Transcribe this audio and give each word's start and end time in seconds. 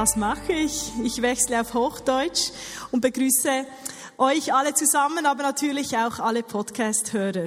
Das 0.00 0.16
mache 0.16 0.54
ich. 0.54 0.92
Ich 1.04 1.20
wechsle 1.20 1.60
auf 1.60 1.74
Hochdeutsch 1.74 2.52
und 2.90 3.02
begrüße 3.02 3.66
euch 4.16 4.50
alle 4.54 4.72
zusammen, 4.72 5.26
aber 5.26 5.42
natürlich 5.42 5.94
auch 5.94 6.20
alle 6.20 6.42
Podcast-Hörer. 6.42 7.44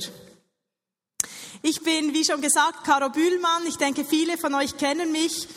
Ich 1.64 1.82
bin, 1.82 2.14
wie 2.14 2.24
schon 2.24 2.42
gesagt, 2.42 2.84
Caro 2.84 3.10
Bühlmann. 3.10 3.66
Ich 3.68 3.78
denke, 3.78 4.06
viele 4.06 4.38
von 4.38 4.54
euch 4.54 4.78
kennen 4.78 5.12
mich. 5.12 5.48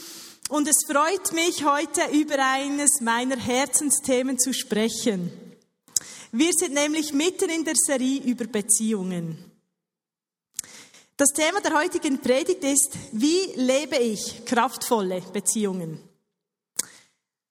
Und 0.48 0.66
es 0.68 0.86
freut 0.90 1.34
mich, 1.34 1.66
heute 1.66 2.00
über 2.12 2.36
eines 2.38 3.02
meiner 3.02 3.36
Herzensthemen 3.36 4.38
zu 4.38 4.54
sprechen. 4.54 5.30
Wir 6.32 6.52
sind 6.54 6.72
nämlich 6.72 7.12
mitten 7.12 7.50
in 7.50 7.66
der 7.66 7.76
Serie 7.76 8.22
über 8.22 8.46
Beziehungen. 8.46 9.36
Das 11.18 11.28
Thema 11.34 11.60
der 11.60 11.78
heutigen 11.78 12.22
Predigt 12.22 12.64
ist, 12.64 12.96
wie 13.12 13.52
lebe 13.54 13.96
ich 13.96 14.46
kraftvolle 14.46 15.20
Beziehungen? 15.34 16.05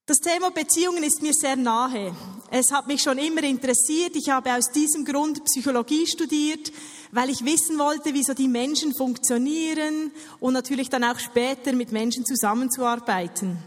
Das 0.07 0.17
Thema 0.17 0.51
Beziehungen 0.51 1.01
ist 1.01 1.23
mir 1.23 1.33
sehr 1.33 1.55
nahe. 1.55 2.15
Es 2.51 2.71
hat 2.71 2.85
mich 2.85 3.01
schon 3.01 3.17
immer 3.17 3.41
interessiert. 3.41 4.15
Ich 4.15 4.29
habe 4.29 4.53
aus 4.53 4.71
diesem 4.71 5.03
Grund 5.03 5.43
Psychologie 5.45 6.05
studiert, 6.05 6.71
weil 7.11 7.31
ich 7.31 7.43
wissen 7.43 7.79
wollte, 7.79 8.13
wie 8.13 8.21
so 8.21 8.35
die 8.35 8.47
Menschen 8.47 8.93
funktionieren 8.95 10.11
und 10.39 10.53
natürlich 10.53 10.89
dann 10.89 11.03
auch 11.03 11.17
später 11.17 11.73
mit 11.73 11.91
Menschen 11.91 12.23
zusammenzuarbeiten. 12.23 13.57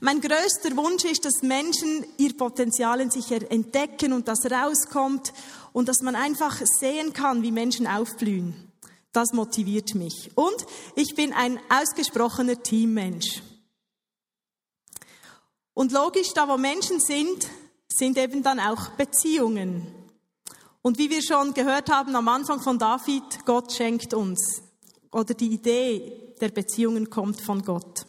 Mein 0.00 0.22
größter 0.22 0.74
Wunsch 0.78 1.04
ist, 1.04 1.26
dass 1.26 1.42
Menschen 1.42 2.06
ihr 2.16 2.34
Potenzial 2.34 2.98
in 3.02 3.10
sich 3.10 3.30
entdecken 3.32 4.14
und 4.14 4.28
das 4.28 4.50
rauskommt 4.50 5.34
und 5.74 5.88
dass 5.90 6.00
man 6.00 6.16
einfach 6.16 6.58
sehen 6.64 7.12
kann, 7.12 7.42
wie 7.42 7.52
Menschen 7.52 7.86
aufblühen. 7.86 8.72
Das 9.12 9.34
motiviert 9.34 9.94
mich. 9.94 10.30
Und 10.36 10.64
ich 10.96 11.14
bin 11.14 11.34
ein 11.34 11.60
ausgesprochener 11.68 12.62
Teammensch. 12.62 13.42
Und 15.82 15.90
logisch, 15.90 16.32
da 16.32 16.46
wo 16.46 16.56
Menschen 16.56 17.00
sind, 17.00 17.48
sind 17.88 18.16
eben 18.16 18.44
dann 18.44 18.60
auch 18.60 18.90
Beziehungen. 18.90 19.84
Und 20.80 20.96
wie 20.96 21.10
wir 21.10 21.20
schon 21.24 21.54
gehört 21.54 21.90
haben 21.90 22.14
am 22.14 22.28
Anfang 22.28 22.60
von 22.60 22.78
David, 22.78 23.44
Gott 23.46 23.72
schenkt 23.72 24.14
uns. 24.14 24.62
Oder 25.10 25.34
die 25.34 25.48
Idee 25.48 26.36
der 26.40 26.50
Beziehungen 26.50 27.10
kommt 27.10 27.40
von 27.40 27.62
Gott. 27.62 28.06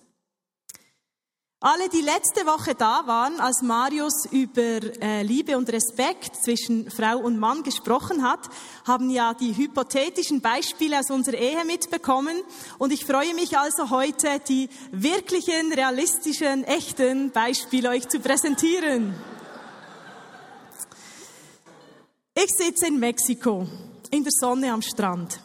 Alle, 1.66 1.88
die 1.88 2.02
letzte 2.02 2.46
Woche 2.46 2.76
da 2.76 3.04
waren, 3.08 3.40
als 3.40 3.62
Marius 3.62 4.26
über 4.32 4.82
äh, 5.02 5.24
Liebe 5.24 5.58
und 5.58 5.72
Respekt 5.72 6.36
zwischen 6.44 6.92
Frau 6.92 7.20
und 7.20 7.40
Mann 7.40 7.64
gesprochen 7.64 8.22
hat, 8.22 8.50
haben 8.86 9.10
ja 9.10 9.34
die 9.34 9.56
hypothetischen 9.56 10.42
Beispiele 10.42 11.00
aus 11.00 11.10
unserer 11.10 11.38
Ehe 11.38 11.64
mitbekommen. 11.64 12.36
Und 12.80 12.92
ich 12.92 13.06
freue 13.06 13.34
mich 13.34 13.58
also 13.58 13.92
heute, 13.92 14.42
die 14.46 14.68
wirklichen, 14.92 15.72
realistischen, 15.72 16.66
echten 16.66 17.32
Beispiele 17.32 17.92
euch 17.92 18.10
zu 18.10 18.20
präsentieren. 18.20 19.16
Ich 22.36 22.52
sitze 22.58 22.88
in 22.88 23.00
Mexiko, 23.00 23.66
in 24.12 24.24
der 24.26 24.34
Sonne 24.38 24.74
am 24.74 24.82
Strand. 24.82 25.40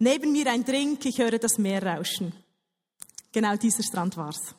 Neben 0.00 0.32
mir 0.32 0.48
ein 0.48 0.64
Drink, 0.64 1.06
ich 1.06 1.18
höre 1.18 1.38
das 1.38 1.56
Meer 1.56 1.86
rauschen. 1.86 2.32
Genau 3.30 3.54
dieser 3.54 3.84
Strand 3.84 4.16
war's. 4.16 4.56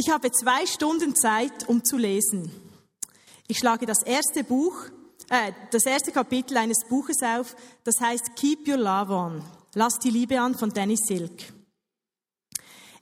Ich 0.00 0.10
habe 0.10 0.30
zwei 0.30 0.64
Stunden 0.64 1.16
Zeit, 1.16 1.68
um 1.68 1.84
zu 1.84 1.96
lesen. 1.96 2.52
Ich 3.48 3.58
schlage 3.58 3.84
das 3.84 4.04
erste 4.04 4.44
Buch, 4.44 4.84
äh, 5.28 5.50
das 5.72 5.86
erste 5.86 6.12
Kapitel 6.12 6.56
eines 6.56 6.84
Buches 6.88 7.20
auf, 7.20 7.56
das 7.82 7.96
heißt 8.00 8.36
Keep 8.36 8.68
Your 8.68 8.76
Love 8.76 9.12
On. 9.12 9.42
Lass 9.74 9.98
die 9.98 10.10
Liebe 10.10 10.40
an 10.40 10.54
von 10.54 10.70
Danny 10.70 10.96
Silk. 10.96 11.52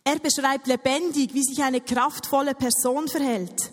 Er 0.05 0.19
beschreibt 0.21 0.69
lebendig, 0.69 1.35
wie 1.35 1.43
sich 1.43 1.63
eine 1.63 1.83
kraftvolle 1.83 2.55
Person 2.55 3.09
verhält, 3.09 3.73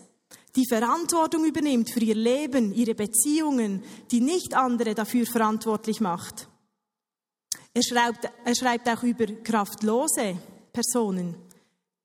die 0.58 0.68
Verantwortung 0.68 1.46
übernimmt 1.46 1.92
für 1.92 2.02
ihr 2.02 2.16
Leben, 2.16 2.74
ihre 2.74 2.94
Beziehungen, 2.94 3.86
die 4.12 4.20
nicht 4.20 4.54
andere 4.54 4.96
dafür 4.96 5.26
verantwortlich 5.26 6.02
macht. 6.02 6.50
Er 7.74 7.84
schreibt, 7.84 8.30
er 8.44 8.56
schreibt 8.56 8.90
auch 8.90 9.04
über 9.04 9.28
kraftlose 9.28 10.38
Personen, 10.74 11.36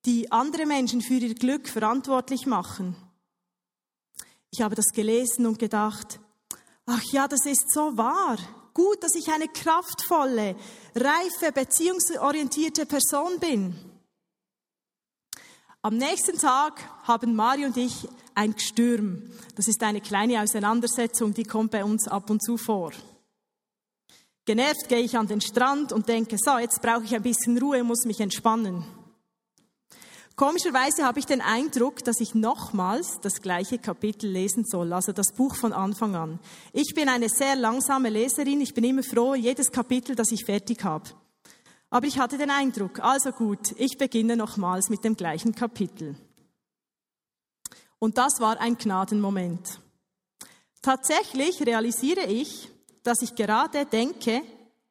die 0.07 0.31
andere 0.31 0.67
Menschen 0.67 1.01
für 1.01 1.15
ihr 1.15 1.35
Glück 1.35 1.69
verantwortlich 1.69 2.47
machen. 2.47 2.97
Ich 4.51 4.63
habe 4.63 4.75
das 4.75 4.93
gelesen 4.93 5.47
und 5.47 5.59
gedacht, 5.59 6.21
ach 6.87 7.03
ja, 7.13 7.29
das 7.29 7.45
ist 7.45 7.73
so 7.73 7.97
wahr. 7.97 8.39
Gut, 8.73 9.03
dass 9.03 9.15
ich 9.15 9.29
eine 9.33 9.49
kraftvolle, 9.49 10.57
reife, 10.95 11.53
beziehungsorientierte 11.53 12.87
Person 12.87 13.39
bin. 13.41 13.75
Am 15.83 15.97
nächsten 15.97 16.39
Tag 16.39 16.81
haben 17.05 17.35
Mario 17.35 17.67
und 17.67 17.77
ich 17.77 18.09
ein 18.35 18.55
Gestürm. 18.55 19.31
Das 19.57 19.69
ist 19.69 19.83
eine 19.83 20.01
kleine 20.01 20.41
Auseinandersetzung, 20.43 21.35
die 21.35 21.45
kommt 21.45 21.73
bei 21.73 21.85
uns 21.85 22.09
ab 22.09 22.31
und 22.31 22.43
zu 22.43 22.57
vor. 22.57 22.93
Genervt 24.45 24.89
gehe 24.89 25.01
ich 25.01 25.17
an 25.19 25.27
den 25.27 25.41
Strand 25.41 25.93
und 25.93 26.09
denke, 26.09 26.37
so, 26.39 26.59
jetzt 26.59 26.81
brauche 26.81 27.05
ich 27.05 27.15
ein 27.15 27.23
bisschen 27.23 27.59
Ruhe, 27.59 27.85
muss 27.85 28.07
mich 28.07 28.21
entspannen. 28.21 28.85
Komischerweise 30.39 31.05
habe 31.05 31.19
ich 31.19 31.27
den 31.27 31.41
Eindruck, 31.41 32.05
dass 32.05 32.21
ich 32.21 32.33
nochmals 32.33 33.19
das 33.23 33.43
gleiche 33.43 33.77
Kapitel 33.77 34.31
lesen 34.31 34.65
soll, 34.65 34.93
also 34.93 35.11
das 35.11 35.33
Buch 35.33 35.57
von 35.57 35.73
Anfang 35.73 36.15
an. 36.15 36.39
Ich 36.73 36.95
bin 36.95 37.09
eine 37.09 37.29
sehr 37.29 37.57
langsame 37.57 38.09
Leserin, 38.09 38.61
ich 38.61 38.73
bin 38.73 38.85
immer 38.85 39.03
froh, 39.03 39.35
jedes 39.35 39.73
Kapitel, 39.73 40.15
das 40.15 40.31
ich 40.31 40.45
fertig 40.45 40.85
habe. 40.85 41.11
Aber 41.91 42.07
ich 42.07 42.21
hatte 42.21 42.39
den 42.39 42.51
Eindruck, 42.51 43.01
also 43.01 43.33
gut, 43.33 43.75
ich 43.79 43.99
beginne 43.99 44.37
nochmals 44.37 44.91
mit 44.91 45.03
dem 45.03 45.17
gleichen 45.17 45.57
Kapitel. 45.57 46.15
Und 47.99 48.17
das 48.17 48.39
war 48.39 48.61
ein 48.61 48.79
Gnadenmoment. 48.79 49.81
Tatsächlich 50.83 51.67
realisiere 51.67 52.27
ich, 52.27 52.69
dass 53.03 53.23
ich 53.23 53.35
gerade 53.35 53.87
denke 53.87 54.43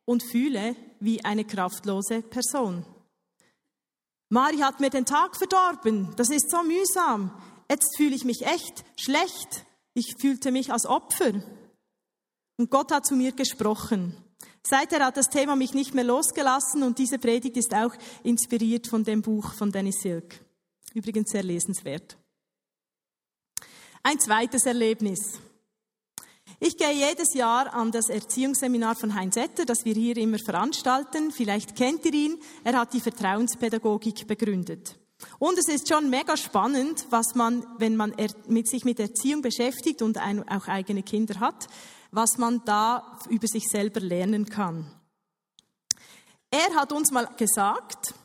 und 0.03 0.23
fühle 0.23 0.75
wie 0.99 1.23
eine 1.23 1.45
kraftlose 1.45 2.21
Person. 2.21 2.83
Mari 4.29 4.57
hat 4.57 4.79
mir 4.79 4.89
den 4.89 5.05
Tag 5.05 5.37
verdorben. 5.37 6.13
Das 6.17 6.29
ist 6.29 6.51
so 6.51 6.63
mühsam. 6.63 7.31
Jetzt 7.69 7.95
fühle 7.97 8.15
ich 8.15 8.25
mich 8.25 8.45
echt 8.45 8.83
schlecht. 8.97 9.65
Ich 9.93 10.15
fühlte 10.19 10.51
mich 10.51 10.71
als 10.71 10.85
Opfer. 10.85 11.33
Und 12.57 12.69
Gott 12.69 12.91
hat 12.91 13.05
zu 13.05 13.15
mir 13.15 13.31
gesprochen. 13.31 14.15
Seither 14.63 15.05
hat 15.05 15.15
das 15.15 15.29
Thema 15.29 15.55
mich 15.55 15.73
nicht 15.73 15.93
mehr 15.93 16.03
losgelassen 16.03 16.83
und 16.83 16.99
diese 16.99 17.19
Predigt 17.19 17.55
ist 17.55 17.73
auch 17.73 17.93
inspiriert 18.23 18.87
von 18.87 19.03
dem 19.03 19.21
Buch 19.21 19.53
von 19.53 19.71
Dennis 19.71 20.01
Silk. 20.01 20.43
Übrigens 20.93 21.31
sehr 21.31 21.43
lesenswert. 21.43 22.17
Ein 24.03 24.19
zweites 24.19 24.65
Erlebnis. 24.65 25.39
Ich 26.59 26.75
gehe 26.75 26.91
jedes 26.91 27.35
Jahr 27.35 27.71
an 27.71 27.91
das 27.91 28.09
Erziehungsseminar 28.09 28.95
von 28.95 29.13
Heinz 29.13 29.37
Etter, 29.37 29.63
das 29.65 29.85
wir 29.85 29.93
hier 29.93 30.17
immer 30.17 30.39
veranstalten. 30.39 31.31
Vielleicht 31.31 31.75
kennt 31.75 32.03
ihr 32.05 32.13
ihn. 32.13 32.39
Er 32.63 32.79
hat 32.79 32.93
die 32.93 32.99
Vertrauenspädagogik 32.99 34.25
begründet. 34.25 34.97
Und 35.37 35.59
es 35.59 35.67
ist 35.67 35.87
schon 35.87 36.09
mega 36.09 36.35
spannend, 36.35 37.05
was 37.11 37.35
man, 37.35 37.63
wenn 37.77 37.95
man 37.95 38.15
mit 38.47 38.67
sich 38.67 38.85
mit 38.85 38.99
Erziehung 38.99 39.43
beschäftigt 39.43 40.01
und 40.01 40.17
auch 40.17 40.67
eigene 40.67 41.03
Kinder 41.03 41.39
hat, 41.39 41.67
was 42.11 42.39
man 42.39 42.63
da 42.65 43.19
über 43.29 43.47
sich 43.47 43.65
selber 43.67 43.99
lernen 43.99 44.45
kann. 44.45 44.91
Er 46.49 46.75
hat 46.75 46.91
uns 46.91 47.11
mal 47.11 47.27
gesagt, 47.37 48.15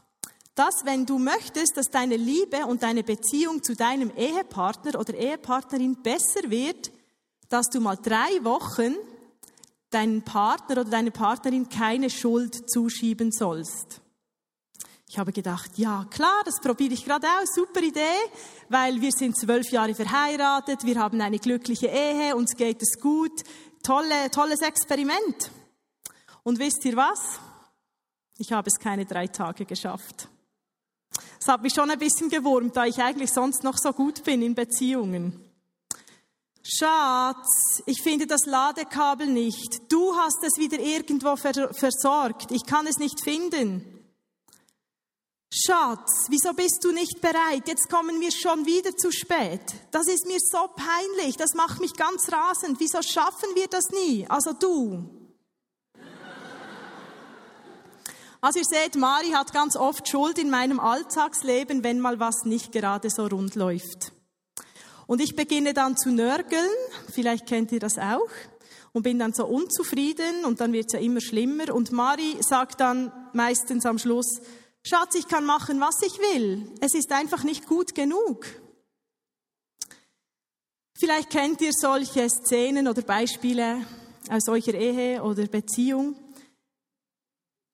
dass 0.55 0.85
wenn 0.85 1.05
du 1.05 1.19
möchtest, 1.19 1.77
dass 1.77 1.91
deine 1.91 2.17
Liebe 2.17 2.65
und 2.67 2.83
deine 2.83 3.03
Beziehung 3.03 3.63
zu 3.63 3.75
deinem 3.75 4.11
Ehepartner 4.17 4.99
oder 4.99 5.15
Ehepartnerin 5.15 6.03
besser 6.03 6.49
wird, 6.51 6.93
dass 7.53 7.69
du 7.69 7.81
mal 7.81 7.97
drei 7.97 8.43
Wochen 8.45 8.95
deinen 9.91 10.23
Partner 10.23 10.81
oder 10.81 10.91
deine 10.91 11.11
Partnerin 11.11 11.69
keine 11.69 12.09
Schuld 12.09 12.71
zuschieben 12.71 13.31
sollst. 13.31 14.01
Ich 15.07 15.19
habe 15.19 15.33
gedacht, 15.33 15.73
ja 15.77 16.07
klar, 16.11 16.41
das 16.47 16.59
probiere 16.63 16.95
ich 16.95 17.05
gerade 17.05 17.27
aus, 17.27 17.55
super 17.55 17.83
Idee, 17.83 18.17
weil 18.71 19.03
wir 19.03 19.13
sind 19.13 19.39
zwölf 19.39 19.71
Jahre 19.71 19.95
verheiratet, 19.95 20.85
wir 20.85 20.99
haben 20.99 21.21
eine 21.21 21.39
glückliche 21.39 21.89
Ehe, 21.89 22.35
uns 22.35 22.57
geht 22.57 22.81
es 22.81 22.99
gut, 22.99 23.43
tolle, 23.83 24.31
tolles 24.31 24.63
Experiment. 24.63 25.51
Und 26.45 26.59
wisst 26.59 26.83
ihr 26.87 26.97
was? 26.97 27.39
Ich 28.39 28.53
habe 28.53 28.71
es 28.71 28.79
keine 28.79 29.05
drei 29.05 29.27
Tage 29.27 29.67
geschafft. 29.67 30.29
Das 31.39 31.49
hat 31.49 31.61
mich 31.61 31.75
schon 31.75 31.91
ein 31.91 31.99
bisschen 31.99 32.31
gewurmt, 32.31 32.75
da 32.75 32.87
ich 32.87 33.03
eigentlich 33.03 33.31
sonst 33.31 33.63
noch 33.63 33.77
so 33.77 33.93
gut 33.93 34.25
bin 34.25 34.41
in 34.41 34.55
Beziehungen. 34.55 35.52
Schatz, 36.65 37.83
ich 37.87 38.03
finde 38.03 38.27
das 38.27 38.47
Ladekabel 38.47 39.27
nicht. 39.27 39.91
Du 39.91 40.15
hast 40.17 40.43
es 40.45 40.59
wieder 40.59 40.79
irgendwo 40.79 41.35
versorgt. 41.37 42.53
Ich 42.53 42.65
kann 42.67 42.87
es 42.87 42.99
nicht 42.99 43.23
finden. 43.23 43.93
Schatz, 45.53 46.27
wieso 46.29 46.55
bist 46.55 46.79
du 46.83 46.93
nicht 46.93 47.21
bereit? 47.21 47.67
Jetzt 47.67 47.91
kommen 47.91 48.21
wir 48.21 48.31
schon 48.31 48.65
wieder 48.65 48.97
zu 48.97 49.11
spät. 49.11 49.61
Das 49.91 50.07
ist 50.07 50.27
mir 50.27 50.39
so 50.41 50.67
peinlich, 50.75 51.37
das 51.37 51.53
macht 51.55 51.81
mich 51.81 51.93
ganz 51.95 52.33
rasend. 52.33 52.81
Wieso 52.81 53.03
schaffen 53.03 53.51
wir 53.55 53.67
das 53.69 53.91
nie? 53.91 54.27
Also 54.31 54.55
du. 54.55 55.11
Also 58.41 58.61
ihr 58.61 58.65
seht, 58.65 58.97
Mari 58.97 59.33
hat 59.33 59.53
ganz 59.53 59.77
oft 59.77 60.09
Schuld 60.09 60.39
in 60.39 60.49
meinem 60.49 60.81
Alltagsleben, 60.81 61.85
wenn 61.85 62.01
mal 62.01 62.19
was 62.19 62.45
nicht 62.45 62.73
gerade 62.73 63.11
so 63.11 63.27
rund 63.27 63.55
läuft. 63.55 64.13
Und 65.07 65.21
ich 65.21 65.37
beginne 65.37 65.75
dann 65.75 65.97
zu 65.97 66.11
nörgeln, 66.11 66.71
vielleicht 67.11 67.47
kennt 67.47 67.73
ihr 67.73 67.81
das 67.81 67.99
auch, 67.99 68.29
und 68.93 69.03
bin 69.03 69.19
dann 69.19 69.33
so 69.33 69.47
unzufrieden 69.47 70.45
und 70.45 70.61
dann 70.61 70.73
wird 70.73 70.87
es 70.89 70.93
ja 70.93 71.01
immer 71.01 71.21
schlimmer. 71.21 71.75
Und 71.75 71.93
Mari 71.93 72.37
sagt 72.41 72.81
dann 72.81 73.13
meistens 73.33 73.87
am 73.87 73.99
Schluss, 73.99 74.41
Schatz, 74.85 75.15
ich 75.15 75.29
kann 75.29 75.45
machen, 75.45 75.81
was 75.81 76.03
ich 76.03 76.19
will. 76.19 76.69
Es 76.81 76.95
ist 76.95 77.13
einfach 77.13 77.45
nicht 77.45 77.67
gut 77.67 77.95
genug. 77.95 78.47
Vielleicht 80.99 81.31
kennt 81.31 81.61
ihr 81.61 81.73
solche 81.73 82.29
Szenen 82.29 82.87
oder 82.87 83.03
Beispiele 83.03 83.85
aus 84.29 84.45
solcher 84.45 84.75
Ehe 84.75 85.23
oder 85.23 85.47
Beziehung. 85.47 86.15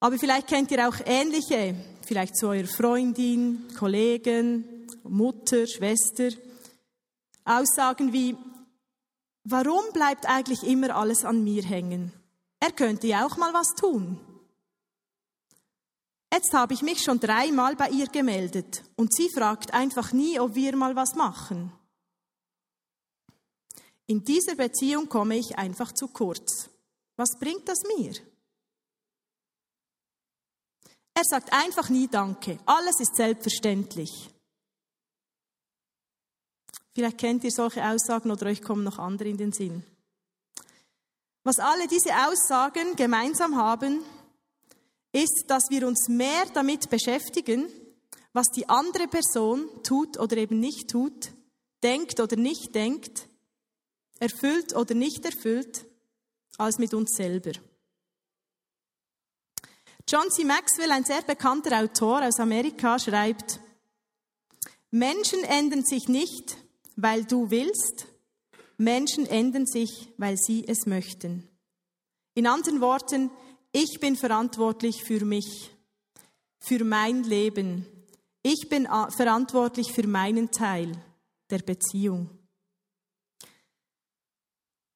Aber 0.00 0.18
vielleicht 0.18 0.46
kennt 0.46 0.70
ihr 0.70 0.88
auch 0.88 0.96
ähnliche, 1.04 1.74
vielleicht 2.06 2.36
zu 2.36 2.48
eurer 2.48 2.68
Freundin, 2.68 3.66
Kollegen, 3.76 4.86
Mutter, 5.02 5.66
Schwester. 5.66 6.30
Aussagen 7.48 8.12
wie, 8.12 8.36
warum 9.44 9.84
bleibt 9.92 10.26
eigentlich 10.26 10.62
immer 10.62 10.94
alles 10.94 11.24
an 11.24 11.42
mir 11.42 11.62
hängen? 11.62 12.12
Er 12.60 12.72
könnte 12.72 13.06
ja 13.06 13.26
auch 13.26 13.36
mal 13.36 13.52
was 13.54 13.68
tun. 13.74 14.18
Jetzt 16.32 16.52
habe 16.52 16.74
ich 16.74 16.82
mich 16.82 17.02
schon 17.02 17.20
dreimal 17.20 17.74
bei 17.74 17.88
ihr 17.88 18.06
gemeldet 18.06 18.84
und 18.96 19.14
sie 19.14 19.30
fragt 19.30 19.72
einfach 19.72 20.12
nie, 20.12 20.38
ob 20.38 20.54
wir 20.54 20.76
mal 20.76 20.94
was 20.94 21.14
machen. 21.14 21.72
In 24.06 24.24
dieser 24.24 24.54
Beziehung 24.54 25.08
komme 25.08 25.36
ich 25.36 25.56
einfach 25.58 25.92
zu 25.92 26.08
kurz. 26.08 26.70
Was 27.16 27.38
bringt 27.38 27.68
das 27.68 27.78
mir? 27.96 28.12
Er 31.14 31.24
sagt 31.24 31.52
einfach 31.52 31.88
nie 31.88 32.06
Danke. 32.06 32.58
Alles 32.64 33.00
ist 33.00 33.16
selbstverständlich. 33.16 34.30
Vielleicht 36.98 37.18
kennt 37.18 37.44
ihr 37.44 37.52
solche 37.52 37.84
Aussagen 37.84 38.28
oder 38.28 38.46
euch 38.46 38.60
kommen 38.60 38.82
noch 38.82 38.98
andere 38.98 39.28
in 39.28 39.36
den 39.36 39.52
Sinn. 39.52 39.84
Was 41.44 41.60
alle 41.60 41.86
diese 41.86 42.10
Aussagen 42.26 42.96
gemeinsam 42.96 43.54
haben, 43.54 44.02
ist, 45.12 45.44
dass 45.46 45.70
wir 45.70 45.86
uns 45.86 46.08
mehr 46.08 46.46
damit 46.54 46.90
beschäftigen, 46.90 47.68
was 48.32 48.48
die 48.48 48.68
andere 48.68 49.06
Person 49.06 49.68
tut 49.84 50.18
oder 50.18 50.38
eben 50.38 50.58
nicht 50.58 50.90
tut, 50.90 51.30
denkt 51.84 52.18
oder 52.18 52.34
nicht 52.34 52.74
denkt, 52.74 53.28
erfüllt 54.18 54.74
oder 54.74 54.96
nicht 54.96 55.24
erfüllt, 55.24 55.86
als 56.56 56.78
mit 56.78 56.94
uns 56.94 57.12
selber. 57.14 57.52
John 60.08 60.28
C. 60.32 60.44
Maxwell, 60.44 60.90
ein 60.90 61.04
sehr 61.04 61.22
bekannter 61.22 61.80
Autor 61.80 62.26
aus 62.26 62.40
Amerika, 62.40 62.98
schreibt, 62.98 63.60
Menschen 64.90 65.44
ändern 65.44 65.84
sich 65.84 66.08
nicht, 66.08 66.56
weil 67.00 67.24
du 67.24 67.48
willst, 67.50 68.08
Menschen 68.76 69.24
ändern 69.26 69.66
sich, 69.66 70.12
weil 70.16 70.36
sie 70.36 70.66
es 70.66 70.84
möchten. 70.84 71.48
In 72.34 72.48
anderen 72.48 72.80
Worten, 72.80 73.30
ich 73.70 73.98
bin 74.00 74.16
verantwortlich 74.16 75.04
für 75.04 75.24
mich, 75.24 75.70
für 76.58 76.82
mein 76.82 77.22
Leben. 77.22 77.86
Ich 78.42 78.68
bin 78.68 78.86
verantwortlich 79.16 79.92
für 79.92 80.08
meinen 80.08 80.50
Teil 80.50 80.92
der 81.50 81.58
Beziehung. 81.58 82.30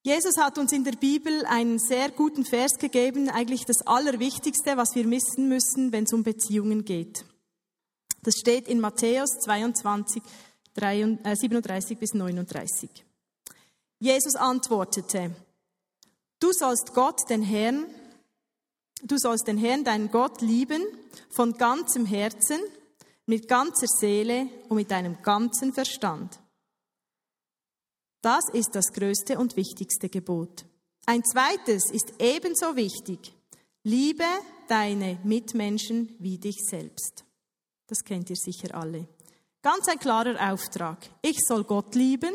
Jesus 0.03 0.35
hat 0.35 0.57
uns 0.57 0.73
in 0.73 0.83
der 0.83 0.97
Bibel 0.97 1.45
einen 1.45 1.79
sehr 1.79 2.11
guten 2.11 2.43
Vers 2.43 2.77
gegeben, 2.77 3.29
eigentlich 3.29 3.63
das 3.63 3.87
Allerwichtigste, 3.87 4.75
was 4.75 4.93
wir 4.95 5.09
wissen 5.09 5.47
müssen, 5.47 5.93
wenn 5.93 6.03
es 6.03 6.11
um 6.11 6.23
Beziehungen 6.23 6.83
geht. 6.83 7.23
Das 8.23 8.35
steht 8.35 8.67
in 8.67 8.81
Matthäus 8.81 9.29
22, 9.45 10.21
37 10.75 11.97
bis 11.97 12.13
39. 12.13 12.89
Jesus 13.99 14.35
antwortete, 14.35 15.31
du 16.39 16.51
sollst 16.51 16.93
Gott, 16.93 17.29
den 17.29 17.41
Herrn, 17.41 17.85
Du 19.05 19.17
sollst 19.17 19.47
den 19.47 19.57
Herrn, 19.57 19.83
deinen 19.83 20.09
Gott, 20.11 20.41
lieben 20.41 20.81
von 21.29 21.57
ganzem 21.57 22.05
Herzen, 22.05 22.59
mit 23.25 23.49
ganzer 23.49 23.87
Seele 23.87 24.47
und 24.69 24.77
mit 24.77 24.91
deinem 24.91 25.21
ganzen 25.21 25.73
Verstand. 25.73 26.39
Das 28.21 28.47
ist 28.53 28.69
das 28.73 28.93
größte 28.93 29.37
und 29.37 29.57
wichtigste 29.57 30.07
Gebot. 30.07 30.65
Ein 31.05 31.21
zweites 31.25 31.91
ist 31.91 32.13
ebenso 32.19 32.77
wichtig. 32.77 33.33
Liebe 33.83 34.23
deine 34.69 35.19
Mitmenschen 35.25 36.15
wie 36.19 36.37
dich 36.37 36.63
selbst. 36.63 37.25
Das 37.87 38.05
kennt 38.05 38.29
ihr 38.29 38.37
sicher 38.37 38.73
alle. 38.73 39.05
Ganz 39.63 39.87
ein 39.87 39.97
klarer 39.97 40.51
Auftrag. 40.51 40.97
Ich 41.21 41.39
soll 41.39 41.63
Gott 41.63 41.95
lieben 41.95 42.33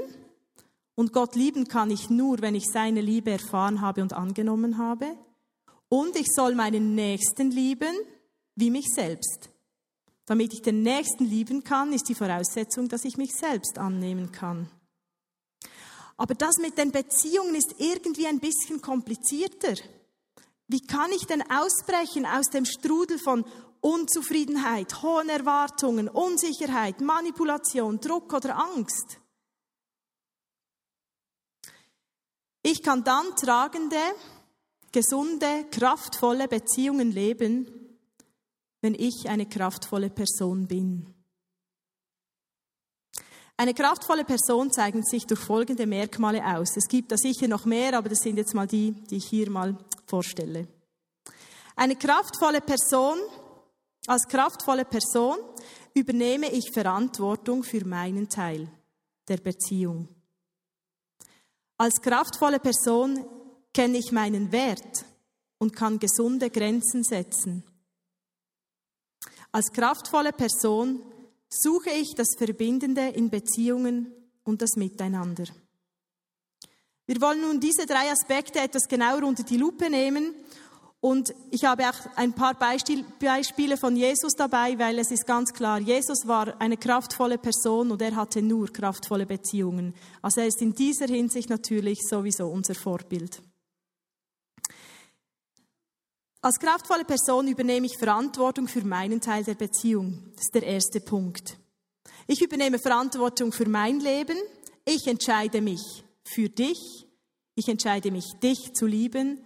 und 0.95 1.13
Gott 1.13 1.37
lieben 1.37 1.69
kann 1.69 1.91
ich 1.91 2.09
nur, 2.09 2.41
wenn 2.41 2.55
ich 2.55 2.65
seine 2.65 3.03
Liebe 3.03 3.33
erfahren 3.33 3.83
habe 3.83 4.01
und 4.01 4.15
angenommen 4.15 4.79
habe. 4.79 5.15
Und 5.91 6.17
ich 6.17 6.29
soll 6.35 6.55
meinen 6.55 6.95
Nächsten 6.95 7.51
lieben 7.51 7.95
wie 8.55 8.71
mich 8.71 8.87
selbst. 8.95 9.51
Damit 10.25 10.55
ich 10.55 10.63
den 10.63 10.81
Nächsten 10.81 11.27
lieben 11.27 11.65
kann, 11.65 11.93
ist 11.93 12.09
die 12.09 12.15
Voraussetzung, 12.15 12.89
dass 12.89 13.05
ich 13.05 13.19
mich 13.19 13.35
selbst 13.35 13.77
annehmen 13.77 14.33
kann. 14.33 14.71
Aber 16.17 16.35
das 16.35 16.57
mit 16.57 16.79
den 16.79 16.93
Beziehungen 16.93 17.55
ist 17.55 17.75
irgendwie 17.77 18.27
ein 18.27 18.41
bisschen 18.41 18.81
komplizierter. 18.81 19.75
Wie 20.67 20.81
kann 20.81 21.11
ich 21.13 21.27
denn 21.27 21.45
ausbrechen 21.51 22.25
aus 22.25 22.47
dem 22.47 22.65
Strudel 22.65 23.19
von 23.19 23.45
Unzufriedenheit, 23.81 25.03
hohen 25.03 25.29
Erwartungen, 25.29 26.09
Unsicherheit, 26.09 27.01
Manipulation, 27.01 28.01
Druck 28.01 28.33
oder 28.33 28.59
Angst? 28.59 29.19
Ich 32.63 32.83
kann 32.83 33.05
dann 33.05 33.35
tragende, 33.37 34.01
gesunde, 34.93 35.65
kraftvolle 35.71 36.49
Beziehungen 36.49 37.13
leben, 37.13 37.67
wenn 38.81 38.95
ich 38.95 39.29
eine 39.29 39.47
kraftvolle 39.47 40.11
Person 40.11 40.67
bin. 40.67 41.15
Eine 43.57 43.75
kraftvolle 43.75 44.25
Person 44.25 44.71
zeichnet 44.71 45.09
sich 45.09 45.27
durch 45.27 45.41
folgende 45.41 45.85
Merkmale 45.87 46.45
aus. 46.47 46.77
Es 46.77 46.87
gibt 46.87 47.11
da 47.11 47.17
sicher 47.17 47.49
noch 47.49 47.65
mehr, 47.65 47.99
aber 47.99 48.09
das 48.09 48.21
sind 48.21 48.37
jetzt 48.37 48.55
mal 48.55 48.69
die, 48.69 48.93
die 48.93 49.17
ich 49.17 49.27
hier 49.27 49.51
mal 49.51 49.77
vorstelle. 50.07 50.69
Eine 51.75 51.97
kraftvolle 51.97 52.61
Person, 52.61 53.19
als 54.09 54.27
kraftvolle 54.27 54.87
Person 54.87 55.37
übernehme 55.93 56.51
ich 56.51 56.73
Verantwortung 56.73 57.63
für 57.63 57.85
meinen 57.85 58.29
Teil 58.29 58.69
der 59.29 59.37
Beziehung. 59.37 60.09
Als 61.77 62.01
kraftvolle 62.01 62.59
Person 62.59 63.25
kenne 63.75 63.99
ich 63.99 64.11
meinen 64.11 64.51
Wert 64.51 65.05
und 65.59 65.77
kann 65.77 65.99
gesunde 65.99 66.49
Grenzen 66.49 67.05
setzen. 67.05 67.63
Als 69.53 69.73
kraftvolle 69.73 70.33
Person 70.33 71.03
suche 71.51 71.91
ich 71.91 72.15
das 72.15 72.29
Verbindende 72.37 73.09
in 73.09 73.29
Beziehungen 73.29 74.13
und 74.43 74.63
das 74.63 74.77
Miteinander. 74.77 75.45
Wir 77.07 77.21
wollen 77.21 77.43
nun 77.43 77.61
diese 77.61 77.87
drei 77.87 78.11
Aspekte 78.11 78.61
etwas 78.61 78.89
genauer 78.89 79.23
unter 79.25 79.43
die 79.43 79.57
Lupe 79.57 79.91
nehmen 79.91 80.35
und 81.01 81.33
ich 81.53 81.65
habe 81.65 81.89
auch 81.89 82.17
ein 82.17 82.33
paar 82.33 82.55
Beispiele 82.55 83.77
von 83.77 83.95
Jesus 83.95 84.33
dabei, 84.33 84.79
weil 84.79 84.99
es 84.99 85.13
ist 85.13 85.27
ganz 85.27 85.53
klar, 85.53 85.79
Jesus 85.79 86.27
war 86.27 86.61
eine 86.61 86.77
kraftvolle 86.77 87.39
Person 87.39 87.93
und 87.93 88.03
er 88.03 88.17
hatte 88.17 88.43
nur 88.43 88.73
kraftvolle 88.73 89.25
Beziehungen. 89.25 89.95
Also 90.23 90.41
er 90.41 90.49
ist 90.49 90.61
in 90.61 90.73
dieser 90.73 91.07
Hinsicht 91.07 91.51
natürlich 91.51 92.01
sowieso 92.09 92.49
unser 92.49 92.75
Vorbild. 92.75 93.41
Als 96.41 96.59
kraftvolle 96.59 97.05
Person 97.05 97.47
übernehme 97.47 97.87
ich 97.87 97.97
Verantwortung 97.97 98.67
für 98.67 98.85
meinen 98.85 99.21
Teil 99.21 99.45
der 99.45 99.55
Beziehung. 99.55 100.33
Das 100.35 100.47
ist 100.47 100.55
der 100.55 100.65
erste 100.65 101.01
Punkt. 101.01 101.59
Ich 102.27 102.43
übernehme 102.43 102.79
Verantwortung 102.79 103.53
für 103.53 103.69
mein 103.69 104.01
Leben. 104.01 104.37
Ich 104.85 105.07
entscheide 105.07 105.61
mich 105.61 106.05
für 106.25 106.49
dich. 106.49 107.07
Ich 107.55 107.69
entscheide 107.69 108.11
mich, 108.13 108.25
dich 108.41 108.73
zu 108.73 108.87
lieben, 108.87 109.41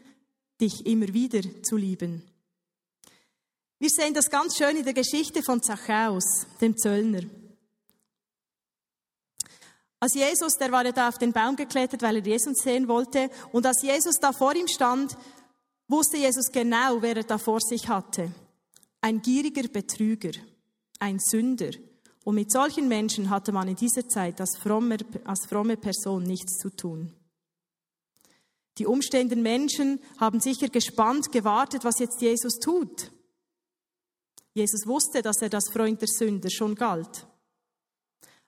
dich 0.62 0.86
immer 0.86 1.12
wieder 1.12 1.42
zu 1.62 1.76
lieben. 1.76 2.22
Wir 3.78 3.90
sehen 3.90 4.14
das 4.14 4.30
ganz 4.30 4.56
schön 4.56 4.76
in 4.76 4.84
der 4.84 4.94
Geschichte 4.94 5.42
von 5.42 5.60
Zachäus, 5.60 6.46
dem 6.60 6.76
Zöllner. 6.76 7.22
Als 9.98 10.14
Jesus, 10.14 10.54
der 10.54 10.72
war 10.72 10.84
ja 10.84 10.92
da 10.92 11.08
auf 11.08 11.18
den 11.18 11.32
Baum 11.32 11.56
geklettert, 11.56 12.02
weil 12.02 12.16
er 12.16 12.24
Jesus 12.24 12.58
sehen 12.58 12.88
wollte, 12.88 13.28
und 13.52 13.66
als 13.66 13.82
Jesus 13.82 14.16
da 14.20 14.32
vor 14.32 14.54
ihm 14.54 14.68
stand, 14.68 15.16
wusste 15.88 16.16
Jesus 16.16 16.50
genau, 16.52 17.02
wer 17.02 17.16
er 17.16 17.24
da 17.24 17.38
vor 17.38 17.60
sich 17.60 17.88
hatte. 17.88 18.30
Ein 19.00 19.20
gieriger 19.20 19.68
Betrüger, 19.68 20.32
ein 21.00 21.18
Sünder. 21.18 21.70
Und 22.24 22.36
mit 22.36 22.52
solchen 22.52 22.86
Menschen 22.86 23.30
hatte 23.30 23.50
man 23.50 23.66
in 23.68 23.76
dieser 23.76 24.08
Zeit 24.08 24.40
als 24.40 24.56
fromme, 24.58 24.96
als 25.24 25.46
fromme 25.46 25.76
Person 25.76 26.22
nichts 26.22 26.58
zu 26.58 26.70
tun. 26.70 27.12
Die 28.78 28.86
umstehenden 28.86 29.42
Menschen 29.42 30.00
haben 30.18 30.40
sicher 30.40 30.68
gespannt 30.68 31.30
gewartet, 31.30 31.84
was 31.84 31.98
jetzt 31.98 32.20
Jesus 32.20 32.58
tut. 32.58 33.12
Jesus 34.54 34.86
wusste, 34.86 35.22
dass 35.22 35.42
er 35.42 35.48
das 35.48 35.70
Freund 35.70 36.00
der 36.00 36.08
Sünder 36.08 36.50
schon 36.50 36.74
galt. 36.74 37.26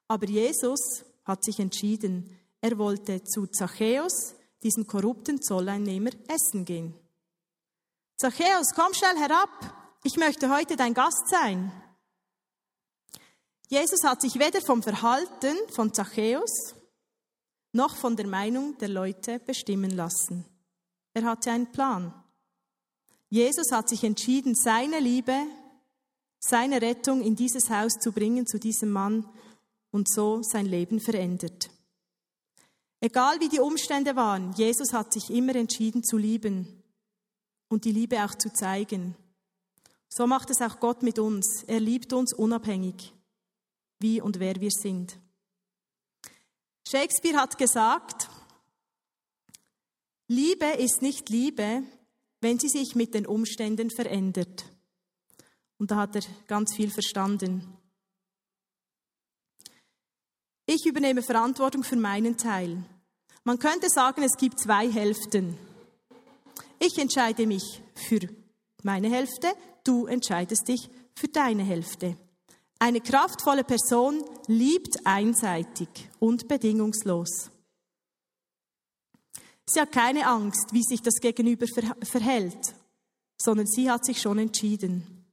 Aber 0.08 0.26
Jesus 0.26 1.04
hat 1.24 1.44
sich 1.44 1.58
entschieden, 1.58 2.38
er 2.60 2.78
wollte 2.78 3.22
zu 3.24 3.46
Zachäus, 3.46 4.34
diesem 4.62 4.86
korrupten 4.86 5.42
Zolleinnehmer, 5.42 6.10
essen 6.28 6.64
gehen. 6.64 6.94
Zachäus, 8.16 8.68
komm 8.74 8.94
schnell 8.94 9.16
herab, 9.16 9.50
ich 10.02 10.16
möchte 10.16 10.50
heute 10.50 10.76
dein 10.76 10.94
Gast 10.94 11.28
sein. 11.28 11.72
Jesus 13.68 14.04
hat 14.04 14.20
sich 14.20 14.38
weder 14.38 14.60
vom 14.60 14.82
Verhalten 14.82 15.56
von 15.74 15.92
Zachäus 15.92 16.74
noch 17.74 17.96
von 17.96 18.16
der 18.16 18.26
Meinung 18.26 18.78
der 18.78 18.88
Leute 18.88 19.38
bestimmen 19.40 19.90
lassen. 19.90 20.44
Er 21.12 21.24
hatte 21.24 21.50
einen 21.50 21.70
Plan. 21.70 22.14
Jesus 23.28 23.72
hat 23.72 23.88
sich 23.88 24.04
entschieden, 24.04 24.54
seine 24.54 25.00
Liebe, 25.00 25.36
seine 26.38 26.80
Rettung 26.80 27.22
in 27.22 27.36
dieses 27.36 27.70
Haus 27.70 27.94
zu 27.94 28.12
bringen, 28.12 28.46
zu 28.46 28.58
diesem 28.58 28.90
Mann, 28.90 29.28
und 29.90 30.10
so 30.10 30.42
sein 30.42 30.66
Leben 30.66 30.98
verändert. 30.98 31.70
Egal 33.00 33.38
wie 33.38 33.48
die 33.48 33.60
Umstände 33.60 34.16
waren, 34.16 34.52
Jesus 34.54 34.92
hat 34.92 35.12
sich 35.12 35.30
immer 35.30 35.54
entschieden 35.54 36.02
zu 36.02 36.16
lieben 36.16 36.82
und 37.68 37.84
die 37.84 37.92
Liebe 37.92 38.24
auch 38.24 38.34
zu 38.34 38.52
zeigen. 38.52 39.14
So 40.08 40.26
macht 40.26 40.50
es 40.50 40.60
auch 40.60 40.80
Gott 40.80 41.02
mit 41.02 41.18
uns. 41.18 41.62
Er 41.64 41.80
liebt 41.80 42.12
uns 42.12 42.32
unabhängig, 42.32 43.12
wie 44.00 44.20
und 44.20 44.40
wer 44.40 44.60
wir 44.60 44.70
sind. 44.70 45.18
Shakespeare 46.86 47.38
hat 47.38 47.56
gesagt, 47.56 48.28
Liebe 50.28 50.66
ist 50.66 51.02
nicht 51.02 51.28
Liebe, 51.28 51.82
wenn 52.40 52.58
sie 52.58 52.68
sich 52.68 52.94
mit 52.94 53.14
den 53.14 53.26
Umständen 53.26 53.90
verändert. 53.90 54.64
Und 55.78 55.90
da 55.90 55.96
hat 55.96 56.16
er 56.16 56.22
ganz 56.46 56.74
viel 56.74 56.90
verstanden. 56.90 57.76
Ich 60.66 60.86
übernehme 60.86 61.22
Verantwortung 61.22 61.84
für 61.84 61.96
meinen 61.96 62.36
Teil. 62.36 62.84
Man 63.44 63.58
könnte 63.58 63.88
sagen, 63.90 64.22
es 64.22 64.36
gibt 64.38 64.58
zwei 64.58 64.90
Hälften. 64.90 65.58
Ich 66.78 66.98
entscheide 66.98 67.46
mich 67.46 67.82
für 67.94 68.20
meine 68.82 69.10
Hälfte, 69.10 69.52
du 69.84 70.06
entscheidest 70.06 70.68
dich 70.68 70.88
für 71.14 71.28
deine 71.28 71.62
Hälfte. 71.62 72.16
Eine 72.84 73.00
kraftvolle 73.00 73.64
Person 73.64 74.22
liebt 74.46 75.06
einseitig 75.06 75.88
und 76.18 76.48
bedingungslos. 76.48 77.50
Sie 79.64 79.80
hat 79.80 79.90
keine 79.90 80.26
Angst, 80.26 80.72
wie 80.72 80.82
sich 80.82 81.00
das 81.00 81.14
Gegenüber 81.14 81.66
verhält, 82.02 82.74
sondern 83.40 83.66
sie 83.66 83.90
hat 83.90 84.04
sich 84.04 84.20
schon 84.20 84.38
entschieden. 84.38 85.24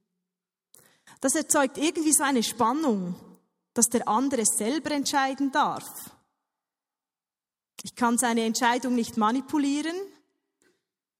Das 1.20 1.34
erzeugt 1.34 1.76
irgendwie 1.76 2.14
so 2.14 2.22
eine 2.22 2.42
Spannung 2.42 3.16
dass 3.74 3.86
der 3.86 4.06
andere 4.08 4.44
selber 4.44 4.90
entscheiden 4.90 5.50
darf. 5.50 6.10
Ich 7.82 7.94
kann 7.94 8.18
seine 8.18 8.44
Entscheidung 8.44 8.94
nicht 8.94 9.16
manipulieren, 9.16 9.96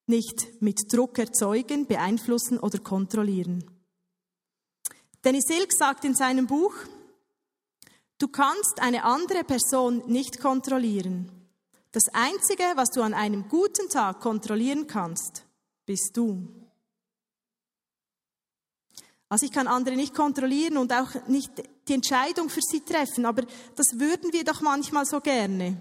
nicht 0.06 0.60
mit 0.60 0.92
Druck 0.92 1.18
erzeugen, 1.18 1.86
beeinflussen 1.86 2.58
oder 2.58 2.78
kontrollieren. 2.78 3.71
Dennis 5.24 5.44
Silk 5.46 5.72
sagt 5.72 6.04
in 6.04 6.14
seinem 6.14 6.46
Buch, 6.46 6.74
du 8.18 8.26
kannst 8.28 8.80
eine 8.80 9.04
andere 9.04 9.44
Person 9.44 10.02
nicht 10.06 10.40
kontrollieren. 10.40 11.30
Das 11.92 12.08
Einzige, 12.12 12.64
was 12.74 12.90
du 12.90 13.02
an 13.02 13.14
einem 13.14 13.48
guten 13.48 13.88
Tag 13.88 14.20
kontrollieren 14.20 14.86
kannst, 14.86 15.44
bist 15.86 16.16
du. 16.16 16.48
Also 19.28 19.46
ich 19.46 19.52
kann 19.52 19.68
andere 19.68 19.94
nicht 19.94 20.14
kontrollieren 20.14 20.76
und 20.76 20.92
auch 20.92 21.26
nicht 21.28 21.52
die 21.88 21.94
Entscheidung 21.94 22.50
für 22.50 22.60
sie 22.60 22.80
treffen, 22.80 23.24
aber 23.24 23.42
das 23.76 23.98
würden 23.98 24.32
wir 24.32 24.44
doch 24.44 24.60
manchmal 24.60 25.06
so 25.06 25.20
gerne. 25.20 25.78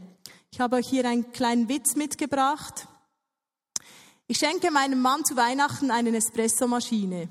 Ich 0.52 0.60
habe 0.60 0.78
euch 0.78 0.88
hier 0.88 1.06
einen 1.06 1.32
kleinen 1.32 1.68
Witz 1.68 1.96
mitgebracht. 1.96 2.88
Ich 4.28 4.38
schenke 4.38 4.72
meinem 4.72 5.02
Mann 5.02 5.26
zu 5.26 5.36
Weihnachten 5.36 5.92
eine 5.92 6.16
Espressomaschine. 6.16 7.28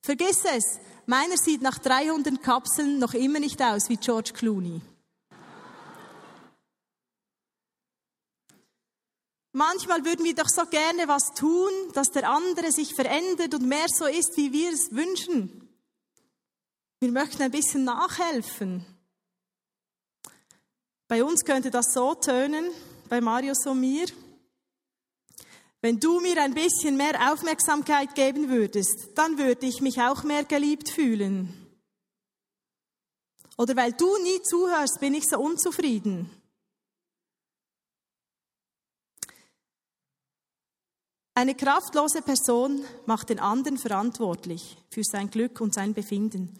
Vergiss 0.00 0.44
es, 0.44 0.78
meiner 1.06 1.36
sieht 1.36 1.62
nach 1.62 1.78
300 1.78 2.42
Kapseln 2.42 2.98
noch 2.98 3.14
immer 3.14 3.40
nicht 3.40 3.60
aus 3.62 3.88
wie 3.88 3.96
George 3.96 4.32
Clooney. 4.34 4.80
Manchmal 9.54 10.04
würden 10.04 10.24
wir 10.24 10.34
doch 10.34 10.48
so 10.48 10.64
gerne 10.64 11.08
was 11.08 11.34
tun, 11.34 11.70
dass 11.92 12.08
der 12.08 12.28
andere 12.30 12.72
sich 12.72 12.94
verändert 12.94 13.54
und 13.54 13.68
mehr 13.68 13.86
so 13.88 14.06
ist, 14.06 14.36
wie 14.36 14.52
wir 14.52 14.72
es 14.72 14.92
wünschen. 14.92 15.68
Wir 17.00 17.12
möchten 17.12 17.42
ein 17.42 17.50
bisschen 17.50 17.84
nachhelfen. 17.84 18.86
Bei 21.06 21.22
uns 21.22 21.44
könnte 21.44 21.70
das 21.70 21.92
so 21.92 22.14
tönen, 22.14 22.70
bei 23.10 23.20
Marius 23.20 23.66
und 23.66 23.80
mir. 23.80 24.06
Wenn 25.82 25.98
du 25.98 26.20
mir 26.20 26.40
ein 26.40 26.54
bisschen 26.54 26.96
mehr 26.96 27.32
Aufmerksamkeit 27.32 28.14
geben 28.14 28.48
würdest, 28.48 29.10
dann 29.16 29.36
würde 29.36 29.66
ich 29.66 29.80
mich 29.80 30.00
auch 30.00 30.22
mehr 30.22 30.44
geliebt 30.44 30.88
fühlen. 30.88 31.52
Oder 33.58 33.74
weil 33.74 33.92
du 33.92 34.16
nie 34.22 34.40
zuhörst, 34.42 35.00
bin 35.00 35.12
ich 35.14 35.24
so 35.28 35.40
unzufrieden. 35.40 36.30
Eine 41.34 41.56
kraftlose 41.56 42.22
Person 42.22 42.84
macht 43.06 43.30
den 43.30 43.40
anderen 43.40 43.76
verantwortlich 43.76 44.76
für 44.88 45.02
sein 45.02 45.30
Glück 45.30 45.60
und 45.60 45.74
sein 45.74 45.94
Befinden. 45.94 46.56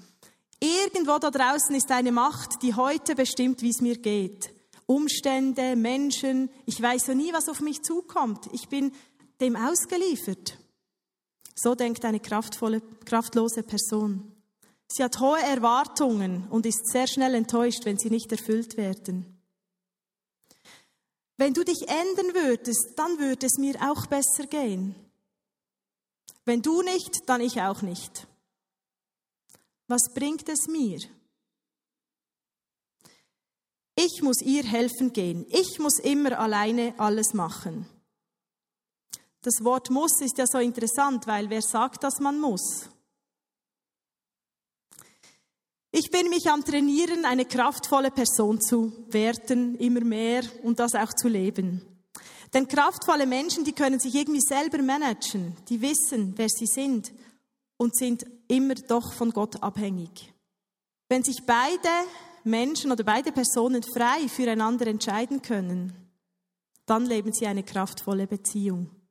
Irgendwo 0.59 1.19
da 1.19 1.31
draußen 1.31 1.77
ist 1.77 1.91
eine 1.93 2.11
Macht, 2.11 2.63
die 2.63 2.75
heute 2.75 3.15
bestimmt, 3.15 3.63
wie 3.63 3.71
es 3.71 3.81
mir 3.81 3.99
geht. 3.99 4.51
Umstände, 4.87 5.77
Menschen, 5.77 6.51
ich 6.67 6.81
weiß 6.81 7.09
ja 7.09 7.15
nie, 7.15 7.33
was 7.33 7.49
auf 7.49 7.61
mich 7.61 7.83
zukommt. 7.83 8.49
Ich 8.53 8.69
bin 8.69 8.93
dem 9.43 9.57
ausgeliefert. 9.57 10.57
So 11.55 11.75
denkt 11.75 12.05
eine 12.05 12.21
kraftvolle, 12.21 12.81
kraftlose 13.05 13.63
Person. 13.63 14.33
Sie 14.89 15.03
hat 15.03 15.21
hohe 15.21 15.41
Erwartungen 15.41 16.49
und 16.49 16.67
ist 16.67 16.91
sehr 16.91 17.07
schnell 17.07 17.35
enttäuscht, 17.35 17.85
wenn 17.85 17.99
sie 17.99 18.11
nicht 18.11 18.31
erfüllt 18.33 18.77
werden. 18.77 19.39
Wenn 21.37 21.55
du 21.55 21.65
dich 21.65 21.89
ändern 21.89 22.35
würdest, 22.35 22.93
dann 22.97 23.19
würde 23.19 23.47
es 23.47 23.59
mir 23.59 23.75
auch 23.81 24.07
besser 24.07 24.47
gehen. 24.47 24.95
Wenn 26.45 26.63
du 26.63 26.83
nicht, 26.83 27.29
dann 27.29 27.41
ich 27.41 27.61
auch 27.61 27.83
nicht. 27.83 28.27
Was 29.89 30.13
bringt 30.15 30.49
es 30.49 30.67
mir? 30.69 30.99
Ich 33.95 34.23
muss 34.23 34.41
ihr 34.41 34.63
helfen 34.63 35.13
gehen. 35.13 35.47
Ich 35.49 35.79
muss 35.79 35.99
immer 35.99 36.39
alleine 36.39 36.95
alles 36.99 37.35
machen. 37.35 37.87
Das 39.43 39.65
Wort 39.65 39.91
muss 39.91 40.21
ist 40.21 40.39
ja 40.39 40.47
so 40.47 40.59
interessant, 40.59 41.27
weil 41.27 41.51
wer 41.51 41.63
sagt, 41.63 42.05
dass 42.05 42.21
man 42.21 42.41
muss? 42.41 42.89
Ich 45.91 46.11
bin 46.11 46.31
mich 46.31 46.49
am 46.49 46.65
Trainieren, 46.65 47.25
eine 47.25 47.45
kraftvolle 47.45 48.11
Person 48.11 48.61
zu 48.61 48.93
werden, 49.09 49.77
immer 49.77 50.01
mehr 50.01 50.43
und 50.63 50.79
das 50.79 50.95
auch 50.95 51.13
zu 51.13 51.29
leben. 51.29 51.83
Denn 52.55 52.69
kraftvolle 52.69 53.27
Menschen, 53.27 53.65
die 53.65 53.73
können 53.73 53.99
sich 53.99 54.15
irgendwie 54.15 54.41
selber 54.41 54.81
managen, 54.81 55.57
die 55.69 55.83
wissen, 55.83 56.35
wer 56.37 56.49
sie 56.49 56.67
sind 56.67 57.13
und 57.79 57.97
sind 57.97 58.25
immer 58.49 58.75
doch 58.75 59.13
von 59.13 59.33
Gott 59.33 59.63
abhängig. 59.63 60.33
Wenn 61.09 61.25
sich 61.25 61.43
beide 61.45 61.89
Menschen 62.45 62.93
oder 62.93 63.05
beide 63.05 63.33
Personen 63.33 63.83
frei 63.83 64.29
füreinander 64.29 64.87
entscheiden 64.87 65.43
können, 65.43 65.93
dann 66.87 67.07
leben 67.07 67.33
sie 67.33 67.47
eine 67.47 67.65
kraftvolle 67.65 68.27
Beziehung. 68.27 69.02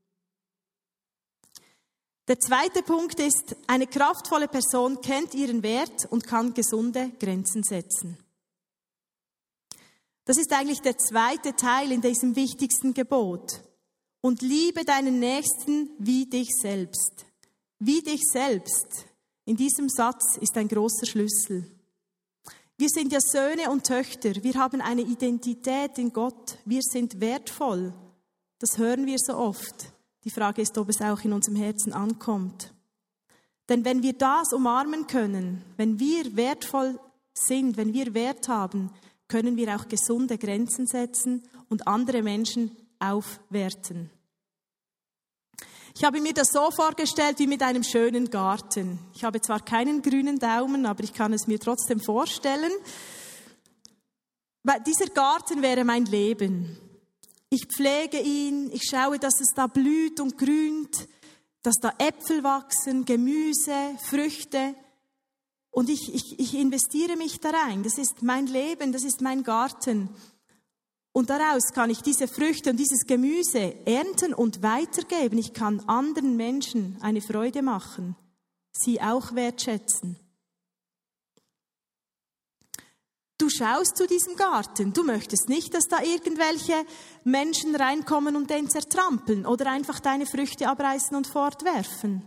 Der 2.31 2.39
zweite 2.39 2.81
Punkt 2.81 3.19
ist, 3.19 3.57
eine 3.67 3.87
kraftvolle 3.87 4.47
Person 4.47 5.01
kennt 5.01 5.33
ihren 5.33 5.63
Wert 5.63 6.05
und 6.09 6.25
kann 6.25 6.53
gesunde 6.53 7.11
Grenzen 7.19 7.61
setzen. 7.61 8.17
Das 10.23 10.37
ist 10.37 10.53
eigentlich 10.53 10.79
der 10.79 10.97
zweite 10.97 11.57
Teil 11.57 11.91
in 11.91 11.99
diesem 11.99 12.37
wichtigsten 12.37 12.93
Gebot. 12.93 13.61
Und 14.21 14.41
liebe 14.41 14.85
deinen 14.85 15.19
Nächsten 15.19 15.89
wie 15.99 16.25
dich 16.25 16.47
selbst 16.61 17.25
wie 17.81 18.01
dich 18.01 18.21
selbst. 18.31 19.05
In 19.45 19.57
diesem 19.57 19.89
Satz 19.89 20.37
ist 20.37 20.55
ein 20.55 20.67
großer 20.67 21.07
Schlüssel. 21.07 21.65
Wir 22.77 22.89
sind 22.89 23.11
ja 23.11 23.19
Söhne 23.19 23.71
und 23.71 23.85
Töchter. 23.87 24.43
Wir 24.43 24.53
haben 24.53 24.81
eine 24.81 25.01
Identität 25.01 25.97
in 25.97 26.13
Gott. 26.13 26.59
Wir 26.63 26.81
sind 26.83 27.19
wertvoll. 27.19 27.91
Das 28.59 28.77
hören 28.77 29.07
wir 29.07 29.17
so 29.17 29.35
oft. 29.35 29.91
Die 30.23 30.29
Frage 30.29 30.61
ist, 30.61 30.77
ob 30.77 30.89
es 30.89 31.01
auch 31.01 31.21
in 31.23 31.33
unserem 31.33 31.55
Herzen 31.55 31.93
ankommt. 31.93 32.73
Denn 33.69 33.85
wenn 33.85 34.03
wir 34.03 34.13
das 34.13 34.53
umarmen 34.53 35.07
können, 35.07 35.63
wenn 35.77 35.99
wir 35.99 36.35
wertvoll 36.35 36.99
sind, 37.33 37.77
wenn 37.77 37.93
wir 37.93 38.13
Wert 38.13 38.47
haben, 38.47 38.91
können 39.27 39.55
wir 39.55 39.75
auch 39.75 39.87
gesunde 39.87 40.37
Grenzen 40.37 40.87
setzen 40.87 41.43
und 41.69 41.87
andere 41.87 42.21
Menschen 42.21 42.75
aufwerten. 42.99 44.09
Ich 45.95 46.03
habe 46.03 46.21
mir 46.21 46.33
das 46.33 46.49
so 46.49 46.71
vorgestellt 46.71 47.39
wie 47.39 47.47
mit 47.47 47.61
einem 47.61 47.83
schönen 47.83 48.29
Garten. 48.29 48.99
Ich 49.13 49.23
habe 49.23 49.41
zwar 49.41 49.59
keinen 49.59 50.01
grünen 50.01 50.39
Daumen, 50.39 50.85
aber 50.85 51.03
ich 51.03 51.13
kann 51.13 51.33
es 51.33 51.47
mir 51.47 51.59
trotzdem 51.59 51.99
vorstellen. 51.99 52.71
Dieser 54.85 55.07
Garten 55.07 55.61
wäre 55.61 55.83
mein 55.83 56.05
Leben. 56.05 56.77
Ich 57.53 57.67
pflege 57.67 58.17
ihn, 58.17 58.71
ich 58.71 58.83
schaue, 58.89 59.19
dass 59.19 59.41
es 59.41 59.53
da 59.53 59.67
blüht 59.67 60.21
und 60.21 60.37
grünt, 60.37 61.09
dass 61.63 61.75
da 61.81 61.93
Äpfel 61.97 62.45
wachsen, 62.45 63.03
Gemüse, 63.03 63.75
Früchte. 64.09 64.73
Und 65.69 65.89
ich, 65.89 66.13
ich, 66.13 66.39
ich 66.39 66.55
investiere 66.55 67.17
mich 67.17 67.41
da 67.41 67.49
rein. 67.49 67.83
Das 67.83 67.97
ist 67.97 68.23
mein 68.23 68.47
Leben, 68.47 68.93
das 68.93 69.03
ist 69.03 69.19
mein 69.19 69.43
Garten. 69.43 70.07
Und 71.11 71.29
daraus 71.29 71.73
kann 71.73 71.89
ich 71.89 72.01
diese 72.01 72.29
Früchte 72.29 72.69
und 72.69 72.77
dieses 72.77 73.05
Gemüse 73.05 73.85
ernten 73.85 74.33
und 74.33 74.63
weitergeben. 74.63 75.37
Ich 75.37 75.51
kann 75.51 75.81
anderen 75.81 76.37
Menschen 76.37 76.97
eine 77.01 77.21
Freude 77.21 77.63
machen, 77.63 78.15
sie 78.71 79.01
auch 79.01 79.35
wertschätzen. 79.35 80.15
Du 83.41 83.49
schaust 83.49 83.97
zu 83.97 84.05
diesem 84.05 84.35
Garten. 84.35 84.93
Du 84.93 85.03
möchtest 85.03 85.49
nicht, 85.49 85.73
dass 85.73 85.85
da 85.85 86.03
irgendwelche 86.03 86.75
Menschen 87.23 87.75
reinkommen 87.75 88.35
und 88.35 88.51
den 88.51 88.69
zertrampeln 88.69 89.47
oder 89.47 89.71
einfach 89.71 89.99
deine 89.99 90.27
Früchte 90.27 90.67
abreißen 90.69 91.17
und 91.17 91.25
fortwerfen. 91.25 92.21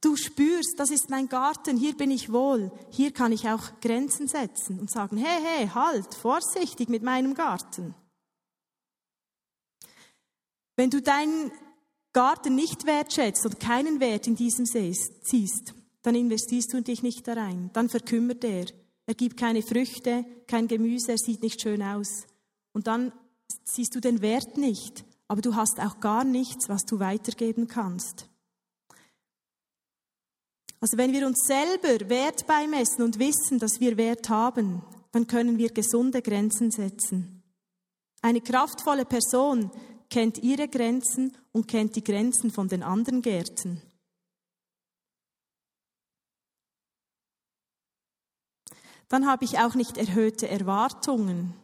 Du 0.00 0.16
spürst, 0.16 0.74
das 0.76 0.90
ist 0.90 1.08
mein 1.08 1.28
Garten, 1.28 1.76
hier 1.76 1.96
bin 1.96 2.10
ich 2.10 2.32
wohl, 2.32 2.72
hier 2.90 3.12
kann 3.12 3.30
ich 3.30 3.48
auch 3.48 3.80
Grenzen 3.80 4.26
setzen 4.26 4.80
und 4.80 4.90
sagen, 4.90 5.18
hey, 5.18 5.40
hey, 5.40 5.68
halt, 5.68 6.12
vorsichtig 6.16 6.88
mit 6.88 7.04
meinem 7.04 7.34
Garten. 7.34 7.94
Wenn 10.74 10.90
du 10.90 11.00
deinen 11.00 11.52
Garten 12.12 12.56
nicht 12.56 12.86
wertschätzt 12.86 13.46
und 13.46 13.60
keinen 13.60 14.00
Wert 14.00 14.26
in 14.26 14.34
diesem 14.34 14.66
siehst, 14.66 15.74
dann 16.02 16.16
investierst 16.16 16.72
du 16.72 16.82
dich 16.82 17.04
nicht 17.04 17.28
da 17.28 17.34
rein, 17.34 17.70
dann 17.72 17.88
verkümmert 17.88 18.42
er. 18.42 18.66
Er 19.06 19.14
gibt 19.14 19.36
keine 19.36 19.62
Früchte, 19.62 20.24
kein 20.46 20.68
Gemüse, 20.68 21.12
er 21.12 21.18
sieht 21.18 21.42
nicht 21.42 21.60
schön 21.60 21.82
aus. 21.82 22.26
Und 22.72 22.86
dann 22.86 23.12
siehst 23.64 23.94
du 23.94 24.00
den 24.00 24.22
Wert 24.22 24.56
nicht, 24.56 25.04
aber 25.28 25.42
du 25.42 25.54
hast 25.54 25.78
auch 25.80 26.00
gar 26.00 26.24
nichts, 26.24 26.68
was 26.68 26.84
du 26.84 26.98
weitergeben 26.98 27.68
kannst. 27.68 28.28
Also 30.80 30.98
wenn 30.98 31.12
wir 31.12 31.26
uns 31.26 31.46
selber 31.46 32.10
Wert 32.10 32.46
beimessen 32.46 33.02
und 33.02 33.18
wissen, 33.18 33.58
dass 33.58 33.80
wir 33.80 33.96
Wert 33.96 34.28
haben, 34.28 34.82
dann 35.12 35.26
können 35.26 35.56
wir 35.56 35.70
gesunde 35.70 36.20
Grenzen 36.20 36.70
setzen. 36.70 37.42
Eine 38.20 38.40
kraftvolle 38.40 39.04
Person 39.04 39.70
kennt 40.10 40.38
ihre 40.38 40.68
Grenzen 40.68 41.36
und 41.52 41.68
kennt 41.68 41.96
die 41.96 42.04
Grenzen 42.04 42.50
von 42.50 42.68
den 42.68 42.82
anderen 42.82 43.22
Gärten. 43.22 43.80
Dann 49.14 49.28
habe 49.28 49.44
ich 49.44 49.60
auch 49.60 49.76
nicht 49.76 49.96
erhöhte 49.96 50.48
Erwartungen 50.48 51.54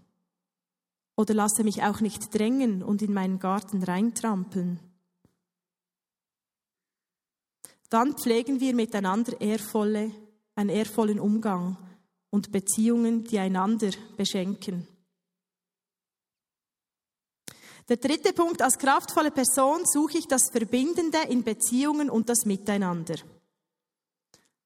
oder 1.16 1.34
lasse 1.34 1.64
mich 1.64 1.82
auch 1.82 2.00
nicht 2.00 2.32
drängen 2.32 2.84
und 2.84 3.02
in 3.02 3.12
meinen 3.12 3.40
Garten 3.40 3.82
reintrampeln 3.82 4.78
dann 7.90 8.16
pflegen 8.16 8.60
wir 8.60 8.72
miteinander 8.74 9.40
ehrvolle, 9.40 10.12
einen 10.54 10.70
ehrvollen 10.70 11.18
Umgang 11.18 11.76
und 12.30 12.52
Beziehungen, 12.52 13.24
die 13.24 13.40
einander 13.40 13.90
beschenken. 14.16 14.86
Der 17.88 17.96
dritte 17.96 18.32
Punkt, 18.32 18.62
als 18.62 18.78
kraftvolle 18.78 19.32
Person 19.32 19.80
suche 19.84 20.18
ich 20.18 20.28
das 20.28 20.50
Verbindende 20.52 21.18
in 21.28 21.42
Beziehungen 21.42 22.08
und 22.08 22.28
das 22.28 22.44
Miteinander. 22.44 23.16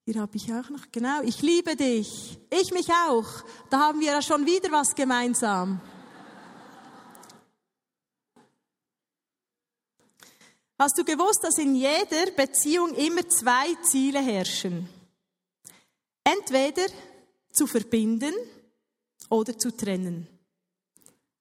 Hier 0.07 0.21
habe 0.21 0.37
ich 0.37 0.53
auch 0.53 0.69
noch, 0.69 0.93
genau, 0.93 1.23
ich 1.23 1.41
liebe 1.41 1.77
dich, 1.77 2.39
ich 2.51 2.73
mich 2.73 2.91
auch. 3.09 3.27
Da 3.71 3.79
haben 3.79 4.01
wir 4.01 4.13
ja 4.13 4.21
schon 4.21 4.45
wieder 4.45 4.71
was 4.71 4.95
gemeinsam. 4.95 5.81
Hast 10.79 10.99
du 10.99 11.05
gewusst, 11.05 11.43
dass 11.43 11.57
in 11.57 11.75
jeder 11.75 12.31
Beziehung 12.37 12.95
immer 12.95 13.27
zwei 13.29 13.75
Ziele 13.83 14.21
herrschen? 14.21 14.89
Entweder 16.23 16.87
zu 17.51 17.67
verbinden 17.67 18.35
oder 19.31 19.57
zu 19.57 19.75
trennen. 19.75 20.29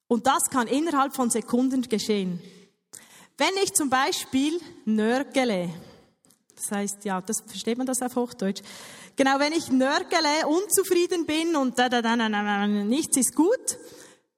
Und 0.07 0.25
das 0.25 0.43
kann 0.49 0.67
innerhalb 0.67 1.15
von 1.15 1.29
Sekunden 1.29 1.81
geschehen. 1.81 2.41
Wenn 3.37 3.57
ich 3.61 3.73
zum 3.73 3.89
Beispiel 3.89 4.61
nörgele, 4.85 5.69
das 6.63 6.77
heißt, 6.77 7.05
ja, 7.05 7.21
das 7.21 7.41
versteht 7.45 7.77
man 7.77 7.87
das 7.87 8.01
auf 8.01 8.15
Hochdeutsch. 8.15 8.61
Genau, 9.15 9.37
wenn 9.39 9.53
ich 9.53 9.69
nörgele, 9.69 10.47
unzufrieden 10.47 11.25
bin 11.25 11.55
und 11.55 11.77
da, 11.77 11.89
da, 11.89 12.01
da, 12.01 12.15
da, 12.15 12.29
da, 12.29 12.67
nichts 12.67 13.17
ist 13.17 13.35
gut, 13.35 13.77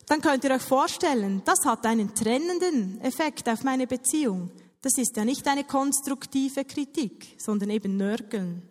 dann 0.07 0.21
könnt 0.21 0.43
ihr 0.43 0.51
euch 0.51 0.61
vorstellen, 0.61 1.41
das 1.45 1.65
hat 1.65 1.85
einen 1.85 2.13
trennenden 2.13 2.99
Effekt 3.01 3.47
auf 3.47 3.63
meine 3.63 3.87
Beziehung. 3.87 4.51
Das 4.81 4.97
ist 4.97 5.15
ja 5.17 5.25
nicht 5.25 5.47
eine 5.47 5.63
konstruktive 5.63 6.65
Kritik, 6.65 7.35
sondern 7.39 7.69
eben 7.69 7.97
Nörgeln. 7.97 8.69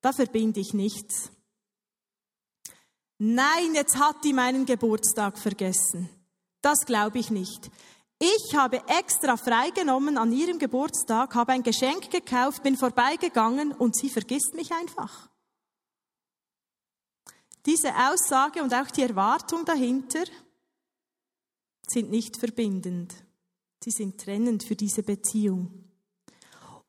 Da 0.00 0.12
verbinde 0.12 0.60
ich 0.60 0.74
nichts. 0.74 1.30
Nein, 3.18 3.74
jetzt 3.74 3.96
hat 3.98 4.24
die 4.24 4.32
meinen 4.32 4.66
Geburtstag 4.66 5.38
vergessen. 5.38 6.08
Das 6.60 6.80
glaube 6.86 7.18
ich 7.18 7.30
nicht. 7.30 7.70
Ich 8.24 8.54
habe 8.54 8.80
extra 8.86 9.36
freigenommen 9.36 10.16
an 10.16 10.30
ihrem 10.30 10.60
Geburtstag, 10.60 11.34
habe 11.34 11.50
ein 11.50 11.64
Geschenk 11.64 12.08
gekauft, 12.08 12.62
bin 12.62 12.76
vorbeigegangen 12.76 13.72
und 13.72 13.96
sie 13.96 14.08
vergisst 14.08 14.54
mich 14.54 14.70
einfach. 14.70 15.28
Diese 17.66 17.88
Aussage 17.88 18.62
und 18.62 18.72
auch 18.74 18.92
die 18.92 19.02
Erwartung 19.02 19.64
dahinter 19.64 20.22
sind 21.88 22.12
nicht 22.12 22.36
verbindend. 22.36 23.12
Sie 23.82 23.90
sind 23.90 24.20
trennend 24.20 24.62
für 24.62 24.76
diese 24.76 25.02
Beziehung. 25.02 25.90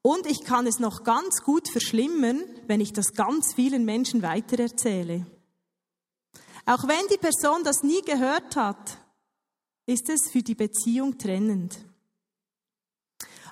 Und 0.03 0.27
ich 0.27 0.43
kann 0.43 0.67
es 0.67 0.77
noch 0.77 1.03
ganz 1.03 1.41
gut 1.41 1.67
verschlimmern, 1.67 2.43
wenn 2.67 2.79
ich 2.79 2.93
das 2.93 3.13
ganz 3.13 3.55
vielen 3.55 3.85
Menschen 3.85 4.21
weitererzähle. 4.21 5.25
Auch 6.67 6.87
wenn 6.87 7.07
die 7.11 7.17
Person 7.17 7.63
das 7.63 7.81
nie 7.81 8.01
gehört 8.03 8.55
hat, 8.55 8.99
ist 9.85 10.09
es 10.09 10.29
für 10.31 10.41
die 10.41 10.55
Beziehung 10.55 11.17
trennend. 11.17 11.77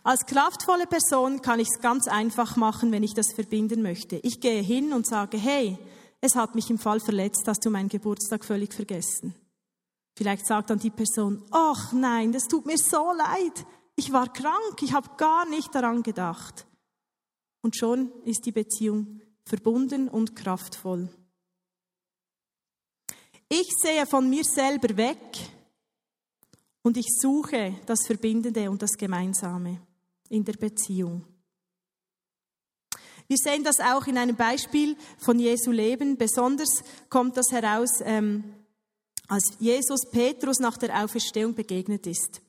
Als 0.04 0.26
kraftvolle 0.26 0.88
Person 0.88 1.42
kann 1.42 1.60
ich 1.60 1.68
es 1.68 1.82
ganz 1.82 2.08
einfach 2.08 2.56
machen, 2.56 2.92
wenn 2.92 3.04
ich 3.04 3.14
das 3.14 3.34
verbinden 3.34 3.82
möchte. 3.82 4.18
Ich 4.18 4.40
gehe 4.40 4.62
hin 4.62 4.94
und 4.94 5.06
sage, 5.06 5.38
hey, 5.38 5.78
es 6.22 6.36
hat 6.36 6.56
mich 6.56 6.70
im 6.70 6.80
Fall 6.80 7.00
verletzt, 7.00 7.44
hast 7.48 7.66
du 7.66 7.70
meinen 7.70 7.90
Geburtstag 7.90 8.44
völlig 8.44 8.74
vergessen. 8.74 9.36
Vielleicht 10.16 10.48
sagt 10.48 10.70
dann 10.70 10.80
die 10.80 10.90
Person, 10.90 11.44
ach 11.52 11.94
nein, 11.94 12.32
das 12.32 12.48
tut 12.48 12.66
mir 12.66 12.78
so 12.78 13.12
leid. 13.14 13.66
Ich 13.96 14.12
war 14.12 14.32
krank, 14.32 14.82
ich 14.82 14.94
habe 14.94 15.10
gar 15.18 15.48
nicht 15.48 15.74
daran 15.74 16.02
gedacht. 16.02 16.66
Und 17.62 17.76
schon 17.76 18.12
ist 18.24 18.46
die 18.46 18.52
Beziehung 18.52 19.22
verbunden 19.46 20.08
und 20.08 20.36
kraftvoll. 20.36 21.10
Ich 23.50 23.68
sehe 23.82 24.08
von 24.08 24.30
mir 24.30 24.44
selber 24.44 24.96
weg 24.98 25.20
und 26.84 26.98
ich 26.98 27.08
suche 27.20 27.76
das 27.86 28.06
Verbindende 28.06 28.70
und 28.70 28.82
das 28.82 28.98
Gemeinsame 28.98 29.80
in 30.30 30.44
der 30.44 30.54
Beziehung. 30.54 31.24
Wir 33.28 33.38
sehen 33.38 33.64
das 33.64 33.80
auch 33.80 34.08
in 34.08 34.18
einem 34.18 34.36
Beispiel 34.36 34.98
von 35.18 35.40
Jesu 35.40 35.72
Leben. 35.72 36.18
Besonders 36.18 36.84
kommt 37.10 37.38
das 37.38 37.52
heraus 37.52 38.02
ähm, 38.04 38.44
als 39.28 39.54
Jesus 39.60 40.10
Petrus 40.12 40.60
nach 40.60 40.78
der 40.78 41.02
Auferstehung 41.02 41.56
begegnet 41.56 42.08
ist. 42.08 42.42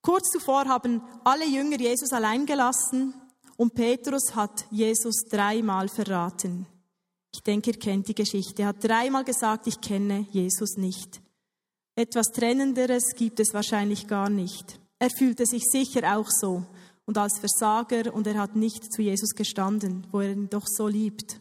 Kurz 0.00 0.30
zuvor 0.30 0.64
haben 0.64 1.00
alle 1.22 1.46
Jünger 1.46 1.78
Jesus 1.78 2.12
allein 2.12 2.44
gelassen 2.46 3.14
und 3.56 3.74
Petrus 3.74 4.34
hat 4.34 4.66
Jesus 4.72 5.26
dreimal 5.30 5.88
verraten. 5.88 6.66
Ich 7.32 7.42
denke, 7.42 7.70
ihr 7.70 7.78
kennt 7.78 8.08
die 8.08 8.14
Geschichte. 8.14 8.62
Er 8.62 8.68
hat 8.68 8.82
dreimal 8.82 9.22
gesagt, 9.22 9.68
ich 9.68 9.80
kenne 9.80 10.26
Jesus 10.32 10.76
nicht. 10.76 11.20
Etwas 11.94 12.28
Trennenderes 12.28 13.14
gibt 13.16 13.40
es 13.40 13.52
wahrscheinlich 13.52 14.06
gar 14.06 14.30
nicht. 14.30 14.80
Er 14.98 15.10
fühlte 15.10 15.46
sich 15.46 15.62
sicher 15.64 16.16
auch 16.16 16.28
so. 16.30 16.64
und 17.04 17.18
als 17.18 17.38
Versager 17.40 18.14
und 18.14 18.26
er 18.26 18.38
hat 18.38 18.56
nicht 18.56 18.92
zu 18.92 19.02
Jesus 19.02 19.34
gestanden, 19.34 20.06
wo 20.12 20.20
er 20.20 20.32
ihn 20.32 20.48
doch 20.48 20.66
so 20.66 20.86
liebt. 20.86 21.40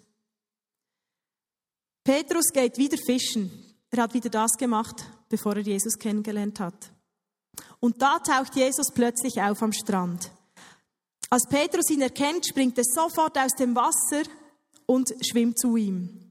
Petrus 2.03 2.51
geht 2.51 2.77
wieder 2.77 2.97
fischen. 2.97 3.51
Er 3.91 4.03
hat 4.03 4.13
wieder 4.13 4.29
das 4.29 4.53
gemacht, 4.53 5.05
bevor 5.29 5.55
er 5.55 5.61
Jesus 5.61 5.97
kennengelernt 5.97 6.59
hat. 6.59 6.91
Und 7.79 8.01
da 8.01 8.19
taucht 8.19 8.55
Jesus 8.55 8.91
plötzlich 8.91 9.41
auf 9.41 9.61
am 9.61 9.71
Strand. 9.71 10.31
Als 11.29 11.47
Petrus 11.47 11.89
ihn 11.89 12.01
erkennt, 12.01 12.47
springt 12.47 12.77
er 12.77 12.83
sofort 12.83 13.37
aus 13.37 13.51
dem 13.51 13.75
Wasser 13.75 14.23
und 14.85 15.13
schwimmt 15.21 15.59
zu 15.59 15.77
ihm. 15.77 16.30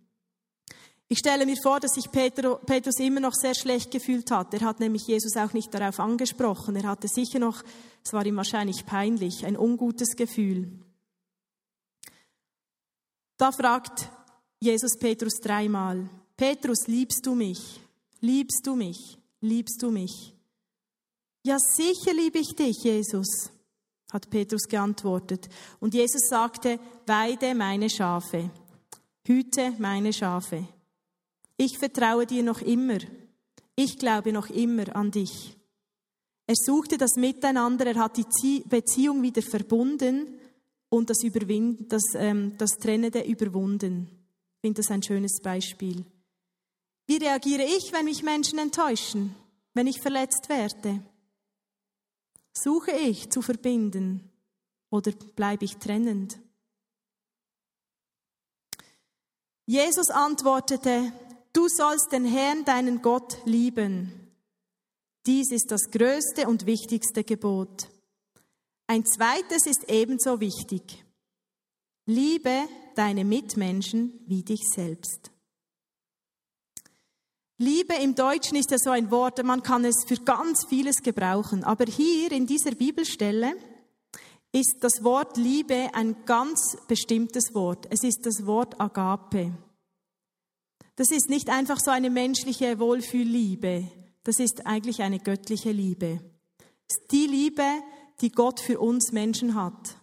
Ich 1.12 1.18
stelle 1.18 1.44
mir 1.44 1.56
vor, 1.60 1.80
dass 1.80 1.94
sich 1.94 2.08
Petrus 2.12 3.00
immer 3.00 3.18
noch 3.18 3.34
sehr 3.34 3.56
schlecht 3.56 3.90
gefühlt 3.90 4.30
hat. 4.30 4.54
Er 4.54 4.60
hat 4.60 4.78
nämlich 4.78 5.08
Jesus 5.08 5.36
auch 5.36 5.52
nicht 5.52 5.74
darauf 5.74 5.98
angesprochen. 5.98 6.76
Er 6.76 6.84
hatte 6.84 7.08
sicher 7.08 7.40
noch, 7.40 7.64
es 8.04 8.12
war 8.12 8.24
ihm 8.24 8.36
wahrscheinlich 8.36 8.86
peinlich, 8.86 9.44
ein 9.44 9.58
ungutes 9.58 10.14
Gefühl. 10.14 10.70
Da 13.36 13.50
fragt 13.50 14.08
Jesus 14.60 14.96
Petrus 15.00 15.40
dreimal, 15.42 16.08
Petrus, 16.36 16.86
liebst 16.86 17.26
du 17.26 17.34
mich? 17.34 17.80
Liebst 18.20 18.64
du 18.64 18.76
mich? 18.76 19.18
Liebst 19.40 19.82
du 19.82 19.90
mich? 19.90 20.32
Ja, 21.42 21.58
sicher 21.58 22.14
liebe 22.14 22.38
ich 22.38 22.54
dich, 22.54 22.84
Jesus, 22.84 23.50
hat 24.12 24.30
Petrus 24.30 24.68
geantwortet. 24.68 25.48
Und 25.80 25.92
Jesus 25.92 26.28
sagte, 26.28 26.78
weide 27.04 27.52
meine 27.56 27.90
Schafe, 27.90 28.48
hüte 29.26 29.72
meine 29.78 30.12
Schafe. 30.12 30.68
Ich 31.60 31.76
vertraue 31.76 32.24
dir 32.24 32.42
noch 32.42 32.62
immer. 32.62 33.00
Ich 33.76 33.98
glaube 33.98 34.32
noch 34.32 34.48
immer 34.48 34.96
an 34.96 35.10
dich. 35.10 35.54
Er 36.46 36.54
suchte 36.56 36.96
das 36.96 37.16
Miteinander, 37.16 37.84
er 37.84 37.96
hat 37.96 38.16
die 38.16 38.62
Beziehung 38.64 39.20
wieder 39.20 39.42
verbunden 39.42 40.40
und 40.88 41.10
das, 41.10 41.22
Überwinden, 41.22 41.86
das, 41.86 42.02
ähm, 42.14 42.56
das 42.56 42.78
Trennende 42.78 43.22
überwunden. 43.26 44.08
Ich 44.54 44.60
finde 44.62 44.80
das 44.80 44.90
ein 44.90 45.02
schönes 45.02 45.38
Beispiel. 45.42 46.02
Wie 47.06 47.18
reagiere 47.18 47.64
ich, 47.64 47.92
wenn 47.92 48.06
mich 48.06 48.22
Menschen 48.22 48.58
enttäuschen, 48.58 49.34
wenn 49.74 49.86
ich 49.86 50.00
verletzt 50.00 50.48
werde? 50.48 51.02
Suche 52.54 52.92
ich 52.92 53.28
zu 53.28 53.42
verbinden 53.42 54.30
oder 54.88 55.12
bleibe 55.36 55.66
ich 55.66 55.76
trennend? 55.76 56.38
Jesus 59.66 60.08
antwortete, 60.08 61.12
Du 61.52 61.68
sollst 61.68 62.12
den 62.12 62.24
Herrn, 62.24 62.64
deinen 62.64 63.02
Gott, 63.02 63.38
lieben. 63.44 64.12
Dies 65.26 65.50
ist 65.50 65.70
das 65.70 65.90
größte 65.90 66.46
und 66.46 66.66
wichtigste 66.66 67.24
Gebot. 67.24 67.88
Ein 68.86 69.04
zweites 69.04 69.66
ist 69.66 69.84
ebenso 69.88 70.40
wichtig. 70.40 71.04
Liebe 72.06 72.68
deine 72.94 73.24
Mitmenschen 73.24 74.20
wie 74.26 74.42
dich 74.42 74.62
selbst. 74.74 75.30
Liebe 77.58 77.94
im 77.94 78.14
Deutschen 78.14 78.56
ist 78.56 78.70
ja 78.70 78.78
so 78.78 78.90
ein 78.90 79.10
Wort, 79.10 79.42
man 79.44 79.62
kann 79.62 79.84
es 79.84 80.04
für 80.06 80.16
ganz 80.16 80.64
vieles 80.66 81.02
gebrauchen. 81.02 81.62
Aber 81.62 81.84
hier 81.84 82.32
in 82.32 82.46
dieser 82.46 82.72
Bibelstelle 82.72 83.54
ist 84.50 84.78
das 84.80 85.04
Wort 85.04 85.36
Liebe 85.36 85.90
ein 85.92 86.24
ganz 86.24 86.76
bestimmtes 86.88 87.54
Wort. 87.54 87.86
Es 87.90 88.02
ist 88.02 88.24
das 88.24 88.46
Wort 88.46 88.80
Agape. 88.80 89.52
Das 91.00 91.10
ist 91.10 91.30
nicht 91.30 91.48
einfach 91.48 91.78
so 91.80 91.90
eine 91.90 92.10
menschliche 92.10 92.78
Wohlfühlliebe, 92.78 93.90
das 94.22 94.38
ist 94.38 94.66
eigentlich 94.66 95.00
eine 95.00 95.18
göttliche 95.18 95.72
Liebe. 95.72 96.20
Das 96.58 96.98
ist 96.98 97.10
die 97.10 97.26
Liebe, 97.26 97.64
die 98.20 98.30
Gott 98.30 98.60
für 98.60 98.78
uns 98.78 99.10
Menschen 99.10 99.54
hat. 99.54 99.96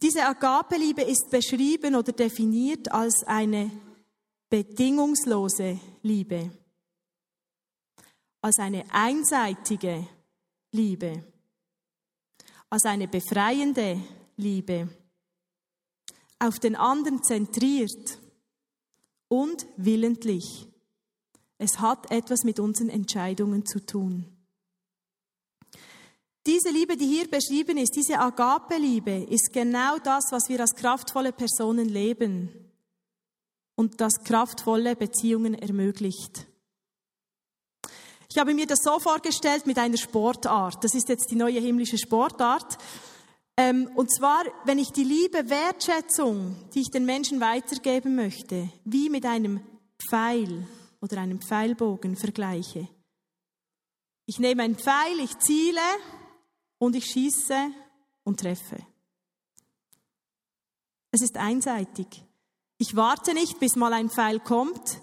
Diese 0.00 0.24
Agape-Liebe 0.24 1.02
ist 1.02 1.28
beschrieben 1.28 1.96
oder 1.96 2.12
definiert 2.12 2.92
als 2.92 3.24
eine 3.26 3.68
bedingungslose 4.48 5.80
Liebe, 6.02 6.52
als 8.42 8.58
eine 8.60 8.84
einseitige 8.92 10.06
Liebe, 10.70 11.24
als 12.70 12.84
eine 12.84 13.08
befreiende 13.08 14.00
Liebe 14.36 14.88
auf 16.38 16.58
den 16.58 16.76
anderen 16.76 17.22
zentriert 17.22 18.18
und 19.28 19.66
willentlich. 19.76 20.66
Es 21.58 21.80
hat 21.80 22.10
etwas 22.10 22.44
mit 22.44 22.60
unseren 22.60 22.88
Entscheidungen 22.88 23.64
zu 23.64 23.84
tun. 23.84 24.26
Diese 26.46 26.68
Liebe, 26.68 26.96
die 26.96 27.06
hier 27.06 27.30
beschrieben 27.30 27.78
ist, 27.78 27.96
diese 27.96 28.18
Agape-Liebe, 28.18 29.24
ist 29.30 29.50
genau 29.52 29.98
das, 29.98 30.24
was 30.30 30.48
wir 30.48 30.60
als 30.60 30.74
kraftvolle 30.74 31.32
Personen 31.32 31.88
leben 31.88 32.50
und 33.76 34.00
das 34.00 34.22
kraftvolle 34.24 34.94
Beziehungen 34.94 35.54
ermöglicht. 35.54 36.46
Ich 38.30 38.38
habe 38.38 38.52
mir 38.52 38.66
das 38.66 38.80
so 38.82 38.98
vorgestellt 38.98 39.66
mit 39.66 39.78
einer 39.78 39.96
Sportart. 39.96 40.82
Das 40.84 40.94
ist 40.94 41.08
jetzt 41.08 41.30
die 41.30 41.36
neue 41.36 41.60
himmlische 41.60 41.96
Sportart. 41.96 42.78
Ähm, 43.56 43.88
und 43.94 44.12
zwar, 44.12 44.44
wenn 44.64 44.78
ich 44.78 44.90
die 44.90 45.04
Liebe, 45.04 45.48
Wertschätzung, 45.48 46.56
die 46.74 46.80
ich 46.80 46.90
den 46.90 47.04
Menschen 47.04 47.40
weitergeben 47.40 48.16
möchte, 48.16 48.68
wie 48.84 49.08
mit 49.10 49.24
einem 49.24 49.60
Pfeil 50.08 50.66
oder 51.00 51.20
einem 51.20 51.40
Pfeilbogen 51.40 52.16
vergleiche. 52.16 52.88
Ich 54.26 54.38
nehme 54.38 54.62
einen 54.62 54.76
Pfeil, 54.76 55.20
ich 55.22 55.38
ziele 55.38 55.80
und 56.78 56.96
ich 56.96 57.04
schieße 57.04 57.70
und 58.24 58.40
treffe. 58.40 58.78
Es 61.12 61.22
ist 61.22 61.36
einseitig. 61.36 62.24
Ich 62.78 62.96
warte 62.96 63.34
nicht, 63.34 63.60
bis 63.60 63.76
mal 63.76 63.92
ein 63.92 64.10
Pfeil 64.10 64.40
kommt. 64.40 65.00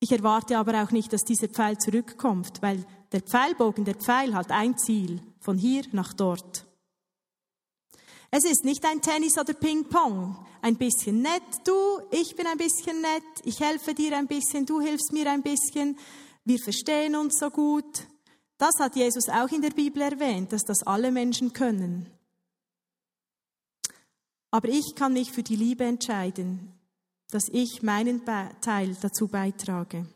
Ich 0.00 0.12
erwarte 0.12 0.58
aber 0.58 0.82
auch 0.82 0.90
nicht, 0.90 1.12
dass 1.12 1.22
dieser 1.22 1.48
Pfeil 1.48 1.78
zurückkommt, 1.78 2.60
weil 2.60 2.84
der 3.12 3.22
Pfeilbogen, 3.22 3.84
der 3.84 3.94
Pfeil 3.94 4.34
hat 4.34 4.50
ein 4.50 4.76
Ziel, 4.76 5.22
von 5.40 5.56
hier 5.56 5.84
nach 5.92 6.12
dort. 6.12 6.67
Es 8.30 8.44
ist 8.44 8.64
nicht 8.64 8.84
ein 8.84 9.00
Tennis 9.00 9.38
oder 9.38 9.54
Ping-Pong. 9.54 10.36
Ein 10.60 10.76
bisschen 10.76 11.22
nett, 11.22 11.42
du, 11.64 12.00
ich 12.10 12.34
bin 12.36 12.46
ein 12.46 12.58
bisschen 12.58 13.00
nett, 13.00 13.22
ich 13.44 13.60
helfe 13.60 13.94
dir 13.94 14.16
ein 14.16 14.26
bisschen, 14.26 14.66
du 14.66 14.80
hilfst 14.80 15.12
mir 15.12 15.30
ein 15.30 15.42
bisschen, 15.42 15.96
wir 16.44 16.58
verstehen 16.58 17.14
uns 17.14 17.38
so 17.38 17.48
gut. 17.50 18.06
Das 18.58 18.74
hat 18.80 18.96
Jesus 18.96 19.28
auch 19.28 19.48
in 19.50 19.62
der 19.62 19.70
Bibel 19.70 20.02
erwähnt, 20.02 20.52
dass 20.52 20.64
das 20.64 20.82
alle 20.82 21.12
Menschen 21.12 21.52
können. 21.52 22.10
Aber 24.50 24.68
ich 24.68 24.94
kann 24.96 25.12
mich 25.12 25.30
für 25.30 25.42
die 25.42 25.56
Liebe 25.56 25.84
entscheiden, 25.84 26.72
dass 27.30 27.48
ich 27.52 27.82
meinen 27.82 28.24
Teil 28.60 28.96
dazu 29.00 29.28
beitrage. 29.28 30.06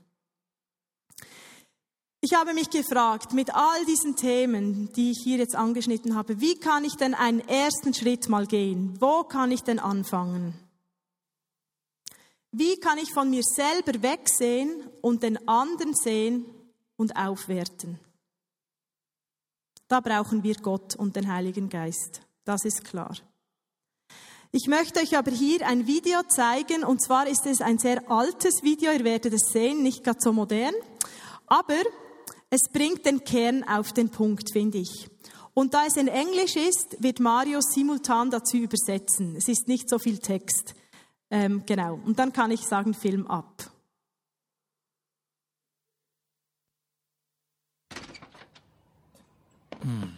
Ich 2.24 2.34
habe 2.34 2.54
mich 2.54 2.70
gefragt, 2.70 3.32
mit 3.32 3.52
all 3.52 3.84
diesen 3.84 4.14
Themen, 4.14 4.92
die 4.92 5.10
ich 5.10 5.18
hier 5.24 5.38
jetzt 5.38 5.56
angeschnitten 5.56 6.14
habe, 6.14 6.40
wie 6.40 6.54
kann 6.54 6.84
ich 6.84 6.94
denn 6.94 7.14
einen 7.14 7.40
ersten 7.48 7.92
Schritt 7.92 8.28
mal 8.28 8.46
gehen? 8.46 8.94
Wo 9.00 9.24
kann 9.24 9.50
ich 9.50 9.64
denn 9.64 9.80
anfangen? 9.80 10.54
Wie 12.52 12.78
kann 12.78 12.98
ich 12.98 13.12
von 13.12 13.28
mir 13.28 13.42
selber 13.42 14.02
wegsehen 14.02 14.70
und 15.00 15.24
den 15.24 15.48
anderen 15.48 15.94
sehen 15.96 16.44
und 16.96 17.16
aufwerten? 17.16 17.98
Da 19.88 19.98
brauchen 19.98 20.44
wir 20.44 20.54
Gott 20.54 20.94
und 20.94 21.16
den 21.16 21.26
Heiligen 21.26 21.68
Geist. 21.68 22.20
Das 22.44 22.64
ist 22.64 22.84
klar. 22.84 23.16
Ich 24.52 24.68
möchte 24.68 25.00
euch 25.00 25.18
aber 25.18 25.32
hier 25.32 25.66
ein 25.66 25.88
Video 25.88 26.22
zeigen, 26.28 26.84
und 26.84 27.02
zwar 27.02 27.26
ist 27.26 27.46
es 27.46 27.60
ein 27.60 27.80
sehr 27.80 28.08
altes 28.08 28.62
Video, 28.62 28.92
ihr 28.92 29.02
werdet 29.02 29.32
es 29.32 29.48
sehen, 29.52 29.82
nicht 29.82 30.04
gerade 30.04 30.20
so 30.20 30.32
modern, 30.32 30.74
aber 31.46 31.82
es 32.52 32.68
bringt 32.70 33.06
den 33.06 33.24
Kern 33.24 33.64
auf 33.64 33.94
den 33.94 34.10
Punkt, 34.10 34.52
finde 34.52 34.76
ich. 34.76 35.08
Und 35.54 35.72
da 35.72 35.86
es 35.86 35.96
in 35.96 36.06
Englisch 36.06 36.54
ist, 36.54 37.02
wird 37.02 37.18
Mario 37.18 37.60
simultan 37.62 38.30
dazu 38.30 38.58
übersetzen. 38.58 39.36
Es 39.36 39.48
ist 39.48 39.68
nicht 39.68 39.88
so 39.88 39.98
viel 39.98 40.18
Text. 40.18 40.74
Ähm, 41.30 41.62
genau. 41.64 41.98
Und 42.04 42.18
dann 42.18 42.30
kann 42.34 42.50
ich 42.50 42.60
sagen, 42.60 42.92
Film 42.92 43.26
ab. 43.26 43.70
Hm. 49.80 50.11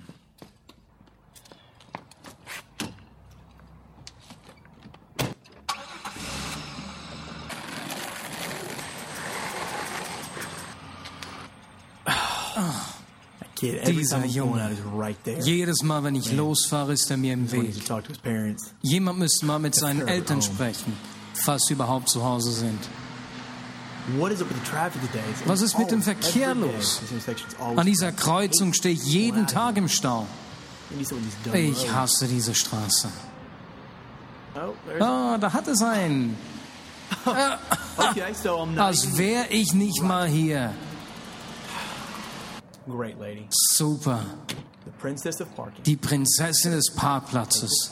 Dieser 13.86 14.24
Junge. 14.24 14.70
Jedes 15.40 15.82
Mal, 15.82 16.02
wenn 16.04 16.14
ich 16.14 16.32
losfahre, 16.32 16.92
ist 16.92 17.10
er 17.10 17.16
mir 17.16 17.34
im 17.34 17.50
Weg. 17.50 17.74
Jemand 18.82 19.18
müsste 19.18 19.46
mal 19.46 19.58
mit 19.58 19.74
seinen 19.74 20.06
Eltern 20.06 20.42
sprechen, 20.42 20.92
falls 21.44 21.66
sie 21.66 21.74
überhaupt 21.74 22.08
zu 22.08 22.24
Hause 22.24 22.52
sind. 22.52 22.78
Was 25.46 25.62
ist 25.62 25.78
mit 25.78 25.90
dem 25.90 26.02
Verkehr 26.02 26.54
los? 26.54 27.00
An 27.76 27.86
dieser 27.86 28.12
Kreuzung 28.12 28.74
stehe 28.74 28.94
ich 28.94 29.04
jeden 29.04 29.46
Tag 29.46 29.76
im 29.76 29.88
Stau. 29.88 30.26
Ich 31.52 31.92
hasse 31.92 32.28
diese 32.28 32.54
Straße. 32.54 33.08
Oh, 35.00 35.36
da 35.40 35.52
hat 35.52 35.66
es 35.68 35.82
einen. 35.82 36.36
Als 38.76 39.16
wäre 39.16 39.46
ich 39.48 39.72
nicht 39.72 40.02
mal 40.02 40.28
hier. 40.28 40.74
Super. 43.50 44.20
Die 45.86 45.96
Prinzessin 45.96 46.72
des 46.72 46.92
Parkplatzes. 46.94 47.90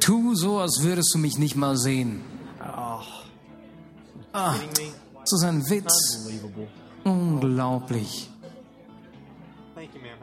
Tu 0.00 0.34
so, 0.34 0.58
als 0.58 0.82
würdest 0.82 1.14
du 1.14 1.18
mich 1.18 1.38
nicht 1.38 1.56
mal 1.56 1.76
sehen. 1.76 2.22
Ah, 4.32 4.54
das 5.20 5.32
ist 5.32 5.44
ein 5.44 5.68
Witz. 5.68 6.26
Unglaublich. 7.04 8.30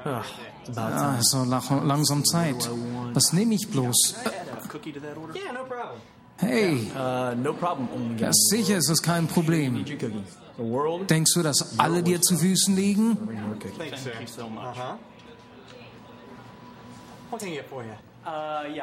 Ah, 0.04 1.18
so 1.22 1.44
langsam 1.44 2.26
Zeit. 2.26 2.70
Was 3.14 3.34
nehme 3.34 3.56
ich 3.56 3.70
bloß? 3.70 4.16
Hey, 6.40 6.90
ja, 6.96 8.32
sicher 8.32 8.78
ist 8.78 8.90
das 8.90 9.02
kein 9.02 9.28
Problem. 9.28 9.84
Denkst 11.10 11.34
du, 11.34 11.44
dass 11.44 11.78
alle 11.78 12.02
dir 12.02 12.22
zu 12.22 12.38
Füßen 12.38 12.76
liegen? 12.76 13.18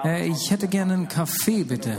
Äh, 0.05 0.29
ich 0.29 0.51
hätte 0.51 0.69
gerne 0.69 0.92
einen 0.95 1.09
Kaffee, 1.09 1.64
bitte. 1.64 1.97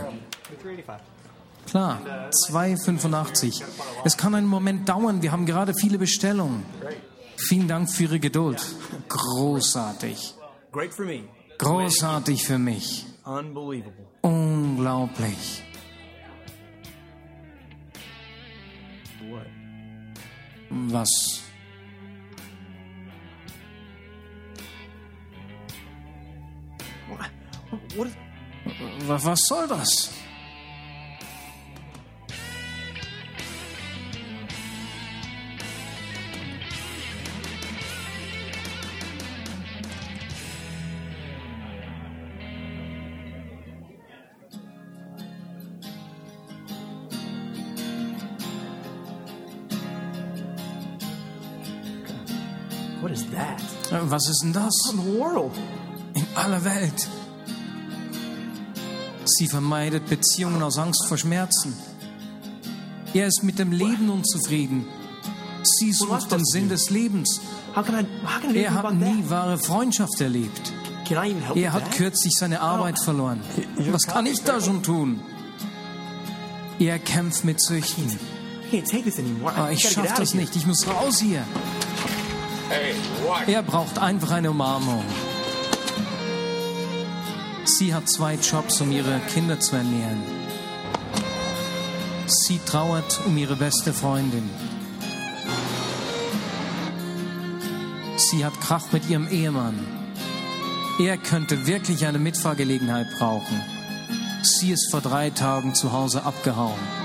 Klar, 1.65 2.01
2,85. 2.49 3.63
Es 4.05 4.15
kann 4.15 4.35
einen 4.35 4.47
Moment 4.47 4.87
dauern, 4.87 5.21
wir 5.21 5.31
haben 5.31 5.45
gerade 5.45 5.73
viele 5.73 5.97
Bestellungen. 5.97 6.63
Vielen 7.35 7.67
Dank 7.67 7.91
für 7.91 8.03
Ihre 8.03 8.19
Geduld. 8.19 8.63
Großartig. 9.09 10.35
Großartig 11.57 12.45
für 12.45 12.59
mich. 12.59 13.06
Unglaublich. 14.21 15.63
Was? 20.69 21.43
Was 29.07 29.41
soll 29.47 29.67
das? 29.67 30.16
Was 54.09 54.29
ist 54.29 54.41
denn 54.43 54.53
das? 54.53 54.73
In 56.13 56.25
aller 56.35 56.63
Welt. 56.63 57.07
Sie 59.25 59.47
vermeidet 59.47 60.07
Beziehungen 60.07 60.63
aus 60.63 60.77
Angst 60.77 61.05
vor 61.07 61.17
Schmerzen. 61.17 61.73
Er 63.13 63.27
ist 63.27 63.43
mit 63.43 63.59
dem 63.59 63.71
Leben 63.71 64.09
unzufrieden. 64.09 64.85
Sie 65.63 65.91
sucht 65.91 66.31
den 66.31 66.45
Sinn 66.45 66.69
des 66.69 66.89
Lebens. 66.89 67.41
Er 67.75 68.73
hat 68.73 68.93
nie 68.93 69.23
wahre 69.27 69.57
Freundschaft 69.57 70.21
erlebt. 70.21 70.71
Er 71.55 71.73
hat 71.73 71.91
kürzlich 71.91 72.33
seine 72.37 72.61
Arbeit 72.61 72.99
verloren. 72.99 73.41
Was 73.91 74.03
kann 74.03 74.25
ich 74.25 74.41
da 74.43 74.61
schon 74.61 74.83
tun? 74.83 75.19
Er 76.79 76.99
kämpft 76.99 77.43
mit 77.43 77.61
Süchten. 77.61 78.17
Aber 79.45 79.71
ich 79.71 79.89
schaffe 79.89 80.13
das 80.17 80.33
nicht. 80.33 80.55
Ich 80.55 80.65
muss 80.65 80.87
raus 80.87 81.19
hier. 81.19 81.43
Er 83.47 83.63
braucht 83.63 83.97
einfach 83.99 84.31
eine 84.31 84.51
Umarmung. 84.51 85.03
Sie 87.65 87.93
hat 87.93 88.09
zwei 88.09 88.35
Jobs, 88.35 88.81
um 88.81 88.91
ihre 88.91 89.19
Kinder 89.33 89.59
zu 89.59 89.75
ernähren. 89.75 90.23
Sie 92.27 92.59
trauert 92.65 93.19
um 93.25 93.37
ihre 93.37 93.55
beste 93.55 93.93
Freundin. 93.93 94.49
Sie 98.17 98.43
hat 98.43 98.59
Krach 98.59 98.91
mit 98.91 99.09
ihrem 99.09 99.27
Ehemann. 99.29 99.79
Er 100.99 101.17
könnte 101.17 101.67
wirklich 101.67 102.05
eine 102.05 102.19
Mitfahrgelegenheit 102.19 103.07
brauchen. 103.17 103.61
Sie 104.41 104.71
ist 104.71 104.89
vor 104.89 105.01
drei 105.01 105.29
Tagen 105.29 105.75
zu 105.75 105.91
Hause 105.91 106.23
abgehauen. 106.23 106.96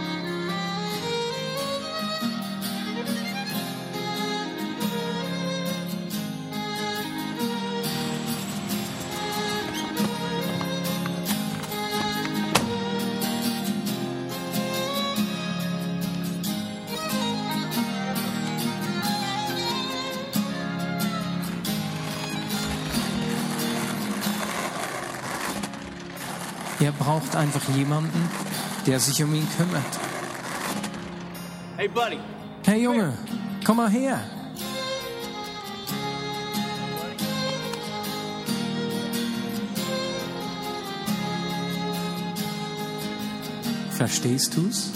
Braucht 27.32 27.36
einfach 27.36 27.68
jemanden, 27.74 28.28
der 28.86 29.00
sich 29.00 29.22
um 29.22 29.34
ihn 29.34 29.46
kümmert. 29.56 29.82
Hey, 31.76 31.88
buddy. 31.88 32.18
Hey 32.64 32.82
Junge, 32.82 33.12
komm 33.64 33.78
mal 33.78 33.90
her. 33.90 34.20
Verstehst 43.90 44.56
du's? 44.56 44.92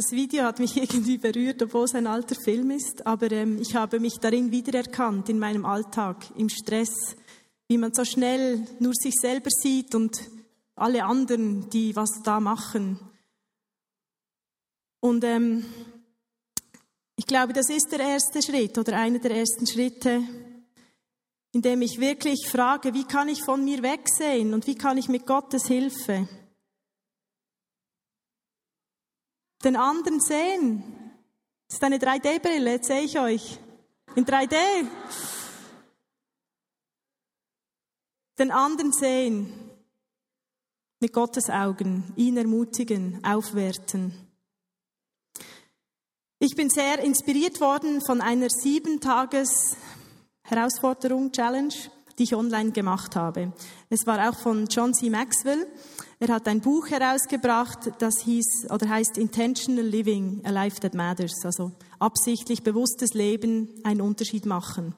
Das 0.00 0.12
Video 0.12 0.44
hat 0.44 0.58
mich 0.60 0.74
irgendwie 0.78 1.18
berührt, 1.18 1.60
obwohl 1.60 1.84
es 1.84 1.94
ein 1.94 2.06
alter 2.06 2.34
Film 2.34 2.70
ist, 2.70 3.06
aber 3.06 3.30
ähm, 3.32 3.60
ich 3.60 3.74
habe 3.74 4.00
mich 4.00 4.14
darin 4.18 4.50
wiedererkannt 4.50 5.28
in 5.28 5.38
meinem 5.38 5.66
Alltag, 5.66 6.24
im 6.38 6.48
Stress, 6.48 7.16
wie 7.68 7.76
man 7.76 7.92
so 7.92 8.06
schnell 8.06 8.66
nur 8.78 8.94
sich 8.94 9.12
selber 9.20 9.50
sieht 9.50 9.94
und 9.94 10.18
alle 10.74 11.04
anderen, 11.04 11.68
die 11.68 11.94
was 11.96 12.22
da 12.24 12.40
machen. 12.40 12.98
Und 15.00 15.22
ähm, 15.22 15.66
ich 17.16 17.26
glaube, 17.26 17.52
das 17.52 17.68
ist 17.68 17.92
der 17.92 18.00
erste 18.00 18.40
Schritt 18.40 18.78
oder 18.78 18.96
einer 18.96 19.18
der 19.18 19.32
ersten 19.32 19.66
Schritte, 19.66 20.22
in 21.52 21.60
dem 21.60 21.82
ich 21.82 22.00
wirklich 22.00 22.48
frage, 22.48 22.94
wie 22.94 23.04
kann 23.04 23.28
ich 23.28 23.42
von 23.42 23.62
mir 23.62 23.82
wegsehen 23.82 24.54
und 24.54 24.66
wie 24.66 24.76
kann 24.76 24.96
ich 24.96 25.10
mit 25.10 25.26
Gottes 25.26 25.66
Hilfe 25.66 26.26
den 29.64 29.76
anderen 29.76 30.20
sehen. 30.20 30.82
Das 31.68 31.76
ist 31.76 31.84
eine 31.84 31.98
3D-Brille, 31.98 32.72
jetzt 32.72 32.88
sehe 32.88 33.02
ich 33.02 33.18
euch. 33.18 33.58
In 34.14 34.24
3D. 34.24 34.56
Den 38.38 38.50
anderen 38.50 38.92
sehen. 38.92 39.52
Mit 40.98 41.12
Gottes 41.12 41.48
Augen. 41.48 42.12
Ihn 42.16 42.36
ermutigen, 42.36 43.24
aufwerten. 43.24 44.12
Ich 46.38 46.56
bin 46.56 46.70
sehr 46.70 47.00
inspiriert 47.00 47.60
worden 47.60 48.00
von 48.00 48.20
einer 48.20 48.48
sieben 48.48 49.00
Tages 49.00 49.76
Herausforderung, 50.42 51.30
Challenge, 51.32 51.74
die 52.18 52.24
ich 52.24 52.34
online 52.34 52.72
gemacht 52.72 53.14
habe. 53.14 53.52
Es 53.90 54.06
war 54.06 54.28
auch 54.28 54.36
von 54.36 54.66
John 54.66 54.94
C. 54.94 55.10
Maxwell. 55.10 55.66
Er 56.22 56.34
hat 56.34 56.46
ein 56.48 56.60
Buch 56.60 56.90
herausgebracht, 56.90 57.92
das 57.98 58.20
hieß 58.20 58.70
oder 58.70 58.90
heißt 58.90 59.16
Intentional 59.16 59.82
Living, 59.82 60.42
a 60.44 60.50
Life 60.50 60.78
That 60.80 60.92
Matters, 60.92 61.32
also 61.44 61.72
absichtlich 61.98 62.62
bewusstes 62.62 63.14
Leben, 63.14 63.70
einen 63.84 64.02
Unterschied 64.02 64.44
machen. 64.44 64.94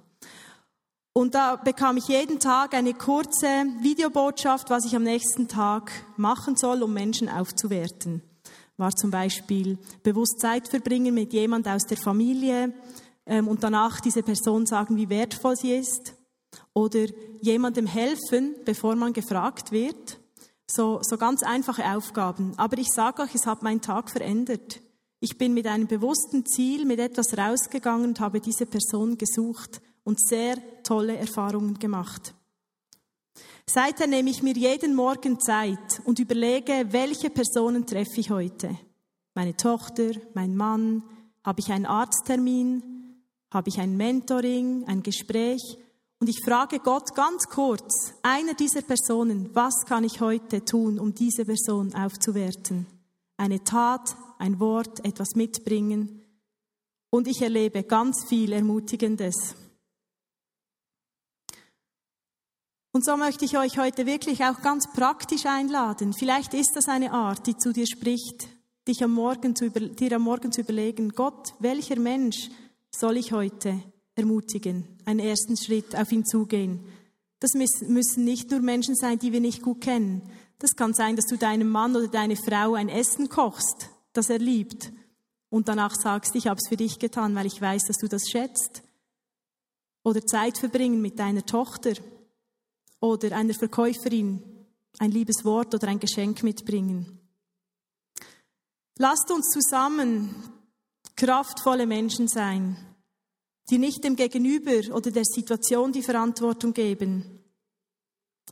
Und 1.12 1.36
da 1.36 1.54
bekam 1.54 1.96
ich 1.96 2.08
jeden 2.08 2.40
Tag 2.40 2.74
eine 2.74 2.92
kurze 2.92 3.46
Videobotschaft, 3.82 4.68
was 4.68 4.84
ich 4.84 4.96
am 4.96 5.04
nächsten 5.04 5.46
Tag 5.46 5.92
machen 6.16 6.56
soll, 6.56 6.82
um 6.82 6.92
Menschen 6.92 7.28
aufzuwerten. 7.28 8.22
War 8.76 8.90
zum 8.90 9.12
Beispiel 9.12 9.78
bewusst 10.02 10.40
Zeit 10.40 10.66
verbringen 10.66 11.14
mit 11.14 11.32
jemand 11.32 11.68
aus 11.68 11.82
der 11.84 11.98
Familie 11.98 12.74
ähm, 13.26 13.46
und 13.46 13.62
danach 13.62 14.00
diese 14.00 14.24
Person 14.24 14.66
sagen, 14.66 14.96
wie 14.96 15.08
wertvoll 15.08 15.54
sie 15.54 15.76
ist 15.76 16.14
oder 16.74 17.06
jemandem 17.40 17.86
helfen, 17.86 18.56
bevor 18.64 18.96
man 18.96 19.12
gefragt 19.12 19.70
wird. 19.70 20.18
So, 20.74 21.00
so 21.02 21.18
ganz 21.18 21.42
einfache 21.42 21.84
Aufgaben. 21.84 22.54
Aber 22.56 22.78
ich 22.78 22.88
sage 22.88 23.20
euch, 23.20 23.34
es 23.34 23.44
hat 23.44 23.62
meinen 23.62 23.82
Tag 23.82 24.10
verändert. 24.10 24.80
Ich 25.20 25.36
bin 25.36 25.52
mit 25.52 25.66
einem 25.66 25.86
bewussten 25.86 26.46
Ziel, 26.46 26.86
mit 26.86 26.98
etwas 26.98 27.36
rausgegangen 27.36 28.06
und 28.06 28.20
habe 28.20 28.40
diese 28.40 28.64
Person 28.64 29.18
gesucht 29.18 29.82
und 30.02 30.18
sehr 30.18 30.56
tolle 30.82 31.18
Erfahrungen 31.18 31.78
gemacht. 31.78 32.32
Seither 33.66 34.06
nehme 34.06 34.30
ich 34.30 34.42
mir 34.42 34.54
jeden 34.54 34.94
Morgen 34.94 35.38
Zeit 35.40 36.00
und 36.06 36.18
überlege, 36.18 36.86
welche 36.88 37.28
Personen 37.28 37.86
treffe 37.86 38.18
ich 38.18 38.30
heute. 38.30 38.78
Meine 39.34 39.54
Tochter, 39.54 40.12
mein 40.32 40.56
Mann, 40.56 41.02
habe 41.44 41.60
ich 41.60 41.70
einen 41.70 41.86
Arzttermin, 41.86 42.82
habe 43.52 43.68
ich 43.68 43.78
ein 43.78 43.98
Mentoring, 43.98 44.84
ein 44.86 45.02
Gespräch 45.02 45.81
und 46.22 46.28
ich 46.28 46.44
frage 46.44 46.78
Gott 46.78 47.16
ganz 47.16 47.48
kurz, 47.48 48.14
einer 48.22 48.54
dieser 48.54 48.82
Personen, 48.82 49.52
was 49.56 49.74
kann 49.86 50.04
ich 50.04 50.20
heute 50.20 50.64
tun, 50.64 51.00
um 51.00 51.12
diese 51.12 51.44
Person 51.44 51.92
aufzuwerten? 51.96 52.86
Eine 53.36 53.64
Tat, 53.64 54.14
ein 54.38 54.60
Wort, 54.60 55.04
etwas 55.04 55.34
mitbringen. 55.34 56.22
Und 57.10 57.26
ich 57.26 57.42
erlebe 57.42 57.82
ganz 57.82 58.24
viel 58.28 58.52
Ermutigendes. 58.52 59.56
Und 62.92 63.04
so 63.04 63.16
möchte 63.16 63.44
ich 63.44 63.58
euch 63.58 63.78
heute 63.78 64.06
wirklich 64.06 64.44
auch 64.44 64.62
ganz 64.62 64.92
praktisch 64.92 65.46
einladen. 65.46 66.12
Vielleicht 66.12 66.54
ist 66.54 66.76
das 66.76 66.86
eine 66.86 67.10
Art, 67.10 67.48
die 67.48 67.56
zu 67.56 67.72
dir 67.72 67.88
spricht, 67.88 68.46
dich 68.86 69.02
am 69.02 69.12
Morgen 69.12 69.56
zu, 69.56 69.70
dir 69.70 70.12
am 70.12 70.22
Morgen 70.22 70.52
zu 70.52 70.60
überlegen, 70.60 71.08
Gott, 71.08 71.54
welcher 71.58 71.98
Mensch 71.98 72.48
soll 72.92 73.16
ich 73.16 73.32
heute 73.32 73.82
ermutigen, 74.14 74.91
einen 75.04 75.20
ersten 75.20 75.56
Schritt 75.56 75.96
auf 75.96 76.10
ihn 76.12 76.24
zugehen. 76.24 76.80
Das 77.40 77.54
müssen 77.54 78.24
nicht 78.24 78.50
nur 78.50 78.60
Menschen 78.60 78.94
sein, 78.94 79.18
die 79.18 79.32
wir 79.32 79.40
nicht 79.40 79.62
gut 79.62 79.80
kennen. 79.80 80.22
Das 80.58 80.76
kann 80.76 80.94
sein, 80.94 81.16
dass 81.16 81.26
du 81.26 81.36
deinem 81.36 81.68
Mann 81.68 81.96
oder 81.96 82.08
deine 82.08 82.36
Frau 82.36 82.74
ein 82.74 82.88
Essen 82.88 83.28
kochst, 83.28 83.90
das 84.12 84.30
er 84.30 84.38
liebt, 84.38 84.92
und 85.50 85.68
danach 85.68 85.94
sagst, 85.94 86.34
ich 86.36 86.46
habe 86.46 86.58
es 86.62 86.68
für 86.68 86.76
dich 86.76 86.98
getan, 86.98 87.34
weil 87.34 87.46
ich 87.46 87.60
weiß, 87.60 87.82
dass 87.84 87.98
du 87.98 88.08
das 88.08 88.22
schätzt. 88.30 88.82
Oder 90.04 90.24
Zeit 90.24 90.56
verbringen 90.56 91.02
mit 91.02 91.18
deiner 91.18 91.44
Tochter 91.44 91.92
oder 93.00 93.36
einer 93.36 93.54
Verkäuferin 93.54 94.42
ein 94.98 95.10
liebes 95.10 95.44
Wort 95.44 95.74
oder 95.74 95.88
ein 95.88 96.00
Geschenk 96.00 96.42
mitbringen. 96.42 97.18
Lasst 98.98 99.30
uns 99.30 99.50
zusammen 99.50 100.34
kraftvolle 101.16 101.86
Menschen 101.86 102.28
sein, 102.28 102.76
die 103.70 103.78
nicht 103.78 104.04
dem 104.04 104.16
Gegenüber 104.16 104.94
oder 104.94 105.10
der 105.10 105.24
Situation 105.24 105.92
die 105.92 106.02
Verantwortung 106.02 106.72
geben, 106.72 107.40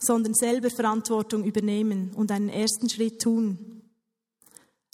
sondern 0.00 0.34
selber 0.34 0.70
Verantwortung 0.70 1.44
übernehmen 1.44 2.12
und 2.14 2.30
einen 2.30 2.48
ersten 2.48 2.88
Schritt 2.88 3.20
tun. 3.20 3.82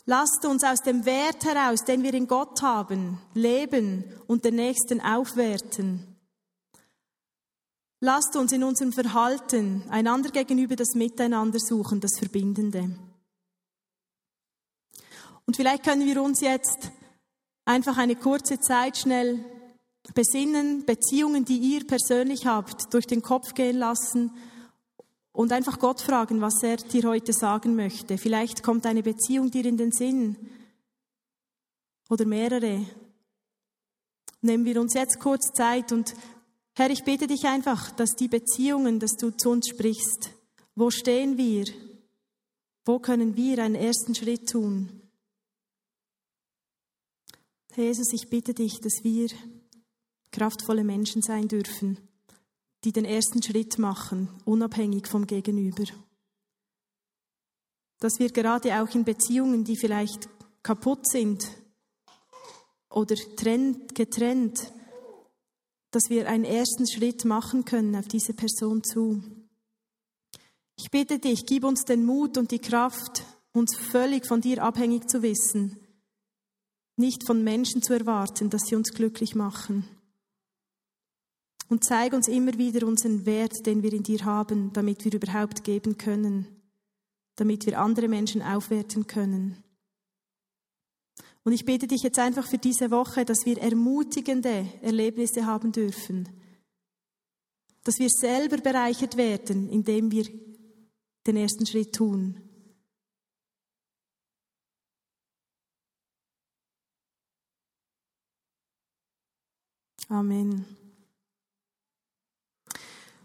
Lasst 0.05 0.45
uns 0.45 0.65
aus 0.65 0.81
dem 0.81 1.05
Wert 1.05 1.45
heraus, 1.45 1.85
den 1.85 2.03
wir 2.03 2.15
in 2.15 2.29
Gott 2.29 2.63
haben, 2.63 3.19
leben 3.35 4.05
und 4.27 4.45
den 4.45 4.57
Nächsten 4.57 5.01
aufwerten 5.01 6.17
Lasst 8.01 8.37
uns 8.37 8.53
in 8.53 8.63
unserem 8.63 8.93
Verhalten 8.93 9.83
einander 9.89 10.31
gegenüber 10.31 10.77
das 10.77 10.95
Miteinander 10.95 11.59
suchen, 11.59 12.01
das 12.01 12.19
Verbindende. 12.19 12.91
Und 15.47 15.57
vielleicht 15.57 15.85
können 15.85 16.07
wir 16.07 16.23
uns 16.23 16.41
jetzt 16.43 16.91
einfach 17.65 17.97
eine 17.97 18.15
kurze 18.15 18.61
Zeit 18.61 18.99
schnell 18.99 19.43
besinnen, 20.15 20.85
Beziehungen, 20.85 21.45
die 21.45 21.59
ihr 21.59 21.87
persönlich 21.87 22.47
habt, 22.47 22.93
durch 22.95 23.07
den 23.07 23.23
Kopf 23.23 23.55
gehen 23.55 23.77
lassen 23.77 24.31
und 25.33 25.53
einfach 25.53 25.79
Gott 25.79 26.01
fragen, 26.01 26.41
was 26.41 26.63
er 26.63 26.77
dir 26.77 27.09
heute 27.09 27.33
sagen 27.33 27.77
möchte. 27.77 28.19
Vielleicht 28.19 28.63
kommt 28.63 28.87
eine 28.87 29.03
Beziehung 29.03 29.51
dir 29.51 29.67
in 29.67 29.77
den 29.77 29.93
Sinn 29.93 30.37
oder 32.09 32.25
mehrere. 32.25 32.87
Nehmen 34.41 34.65
wir 34.65 34.81
uns 34.81 34.95
jetzt 34.95 35.19
kurz 35.19 35.53
Zeit 35.53 35.93
und 35.93 36.15
Herr, 36.75 36.91
ich 36.91 37.05
bitte 37.05 37.27
dich 37.27 37.47
einfach, 37.47 37.91
dass 37.93 38.11
die 38.11 38.29
Beziehungen, 38.29 39.01
dass 39.01 39.13
du 39.13 39.31
zu 39.31 39.51
uns 39.51 39.69
sprichst, 39.69 40.31
wo 40.75 40.91
stehen 40.91 41.39
wir? 41.39 41.65
Wo 42.85 42.99
können 42.99 43.35
wir 43.35 43.63
einen 43.63 43.75
ersten 43.75 44.15
Schritt 44.15 44.49
tun? 44.49 45.01
Jesus, 47.75 48.13
ich 48.13 48.29
bitte 48.29 48.55
dich, 48.55 48.81
dass 48.81 49.03
wir 49.03 49.29
kraftvolle 50.33 50.85
Menschen 50.85 51.23
sein 51.23 51.49
dürfen, 51.49 51.99
die 52.85 52.93
den 52.93 53.05
ersten 53.05 53.43
Schritt 53.43 53.79
machen, 53.79 54.29
unabhängig 54.45 55.07
vom 55.07 55.27
Gegenüber. 55.27 55.85
Dass 57.99 58.19
wir 58.19 58.31
gerade 58.31 58.81
auch 58.81 58.95
in 58.95 59.05
Beziehungen, 59.05 59.65
die 59.65 59.77
vielleicht 59.77 60.29
kaputt 60.63 61.09
sind 61.09 61.49
oder 62.91 63.17
getrennt, 63.95 64.73
dass 65.91 66.11
wir 66.11 66.29
einen 66.29 66.45
ersten 66.45 66.87
Schritt 66.87 67.25
machen 67.25 67.65
können 67.65 67.97
auf 67.97 68.07
diese 68.07 68.35
Person 68.35 68.85
zu. 68.85 69.23
Ich 70.77 70.91
bitte 70.91 71.19
dich, 71.19 71.47
gib 71.47 71.65
uns 71.65 71.85
den 71.85 72.05
Mut 72.05 72.37
und 72.37 72.51
die 72.51 72.59
Kraft, 72.59 73.25
uns 73.53 73.75
völlig 73.75 74.27
von 74.27 74.43
dir 74.43 74.63
abhängig 74.63 75.09
zu 75.09 75.23
wissen, 75.23 75.81
nicht 76.97 77.27
von 77.27 77.43
Menschen 77.43 77.83
zu 77.83 77.95
erwarten, 77.95 78.51
dass 78.51 78.63
sie 78.67 78.77
uns 78.77 78.93
glücklich 78.93 79.35
machen. 79.35 79.89
Und 81.69 81.85
zeig 81.85 82.13
uns 82.13 82.29
immer 82.29 82.57
wieder 82.59 82.87
unseren 82.87 83.27
Wert, 83.27 83.67
den 83.67 83.83
wir 83.83 83.93
in 83.93 84.03
dir 84.03 84.25
haben, 84.25 84.73
damit 84.73 85.05
wir 85.05 85.13
überhaupt 85.13 85.65
geben 85.65 85.99
können, 85.99 86.47
damit 87.35 87.67
wir 87.67 87.81
andere 87.81 88.09
Menschen 88.09 88.41
aufwerten 88.43 89.07
können. 89.07 89.63
Und 91.43 91.53
ich 91.53 91.65
bete 91.65 91.87
dich 91.87 92.03
jetzt 92.03 92.19
einfach 92.19 92.47
für 92.47 92.59
diese 92.59 92.91
Woche, 92.91 93.25
dass 93.25 93.47
wir 93.47 93.59
ermutigende 93.59 94.67
Erlebnisse 94.83 95.47
haben 95.47 95.71
dürfen. 95.71 96.29
Dass 97.85 97.99
wir 97.99 98.09
selber 98.11 98.57
bereichert 98.57 99.17
werden, 99.17 99.69
indem 99.69 100.11
wir 100.11 100.27
den 101.27 101.37
ersten 101.37 101.67
Schritt 101.67 101.95
tun. 101.95 102.41
Amen. 110.09 110.76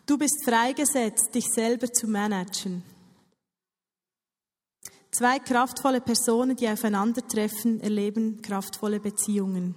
Du 0.06 0.18
bist 0.18 0.44
freigesetzt, 0.44 1.34
dich 1.34 1.46
selber 1.54 1.92
zu 1.92 2.08
managen. 2.08 2.84
Zwei 5.12 5.40
kraftvolle 5.40 6.02
Personen, 6.02 6.56
die 6.56 6.70
aufeinandertreffen, 6.70 7.82
erleben 7.82 8.42
kraftvolle 8.42 9.00
Beziehungen. 9.00 9.76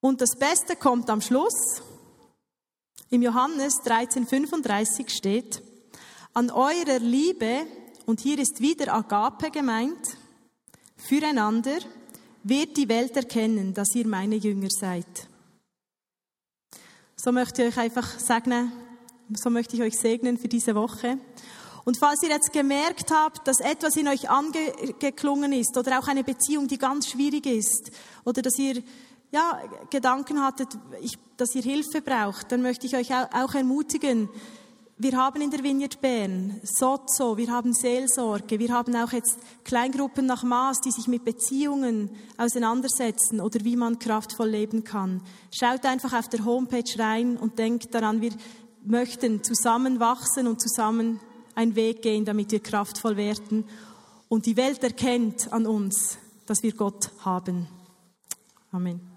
Und 0.00 0.20
das 0.20 0.36
Beste 0.38 0.76
kommt 0.76 1.10
am 1.10 1.20
Schluss. 1.20 1.82
Im 3.10 3.22
Johannes 3.22 3.74
13,35 3.84 5.08
steht, 5.08 5.62
an 6.34 6.50
eurer 6.50 6.98
Liebe, 6.98 7.66
und 8.06 8.20
hier 8.20 8.38
ist 8.38 8.60
wieder 8.60 8.92
Agape 8.92 9.50
gemeint, 9.50 10.16
füreinander 10.96 11.78
wird 12.44 12.76
die 12.76 12.88
Welt 12.88 13.16
erkennen, 13.16 13.74
dass 13.74 13.94
ihr 13.94 14.06
meine 14.06 14.36
Jünger 14.36 14.68
seid. 14.70 15.28
So 17.20 17.32
möchte 17.32 17.64
ich 17.64 17.76
euch 17.76 17.78
einfach 17.82 18.16
segnen, 18.16 18.70
so 19.34 19.50
möchte 19.50 19.74
ich 19.74 19.82
euch 19.82 19.98
segnen 19.98 20.38
für 20.38 20.46
diese 20.46 20.76
Woche. 20.76 21.18
Und 21.84 21.98
falls 21.98 22.22
ihr 22.22 22.28
jetzt 22.28 22.52
gemerkt 22.52 23.10
habt, 23.10 23.48
dass 23.48 23.58
etwas 23.58 23.96
in 23.96 24.06
euch 24.06 24.30
angeklungen 24.30 25.52
ist 25.52 25.76
oder 25.76 25.98
auch 25.98 26.06
eine 26.06 26.22
Beziehung, 26.22 26.68
die 26.68 26.78
ganz 26.78 27.08
schwierig 27.08 27.46
ist 27.46 27.90
oder 28.24 28.40
dass 28.40 28.56
ihr 28.56 28.84
ja, 29.32 29.60
Gedanken 29.90 30.40
hattet, 30.44 30.68
ich, 31.00 31.18
dass 31.36 31.56
ihr 31.56 31.62
Hilfe 31.62 32.02
braucht, 32.02 32.52
dann 32.52 32.62
möchte 32.62 32.86
ich 32.86 32.94
euch 32.94 33.12
auch 33.12 33.52
ermutigen, 33.52 34.28
wir 35.00 35.16
haben 35.16 35.40
in 35.40 35.50
der 35.50 35.62
Vineyard 35.62 36.00
Bern 36.00 36.60
Sozo, 36.64 37.36
wir 37.36 37.52
haben 37.52 37.72
Seelsorge, 37.72 38.58
wir 38.58 38.72
haben 38.72 38.96
auch 38.96 39.12
jetzt 39.12 39.38
Kleingruppen 39.64 40.26
nach 40.26 40.42
Maß, 40.42 40.80
die 40.80 40.90
sich 40.90 41.06
mit 41.06 41.24
Beziehungen 41.24 42.10
auseinandersetzen 42.36 43.40
oder 43.40 43.64
wie 43.64 43.76
man 43.76 44.00
kraftvoll 44.00 44.48
leben 44.48 44.82
kann. 44.82 45.22
Schaut 45.52 45.86
einfach 45.86 46.12
auf 46.12 46.28
der 46.28 46.44
Homepage 46.44 46.98
rein 46.98 47.36
und 47.36 47.58
denkt 47.58 47.94
daran, 47.94 48.20
wir 48.20 48.32
möchten 48.84 49.44
zusammen 49.44 50.00
wachsen 50.00 50.48
und 50.48 50.60
zusammen 50.60 51.20
einen 51.54 51.76
Weg 51.76 52.02
gehen, 52.02 52.24
damit 52.24 52.50
wir 52.50 52.60
kraftvoll 52.60 53.16
werden 53.16 53.64
und 54.28 54.46
die 54.46 54.56
Welt 54.56 54.82
erkennt 54.82 55.52
an 55.52 55.66
uns, 55.66 56.18
dass 56.46 56.62
wir 56.62 56.72
Gott 56.72 57.10
haben. 57.24 57.68
Amen. 58.72 59.07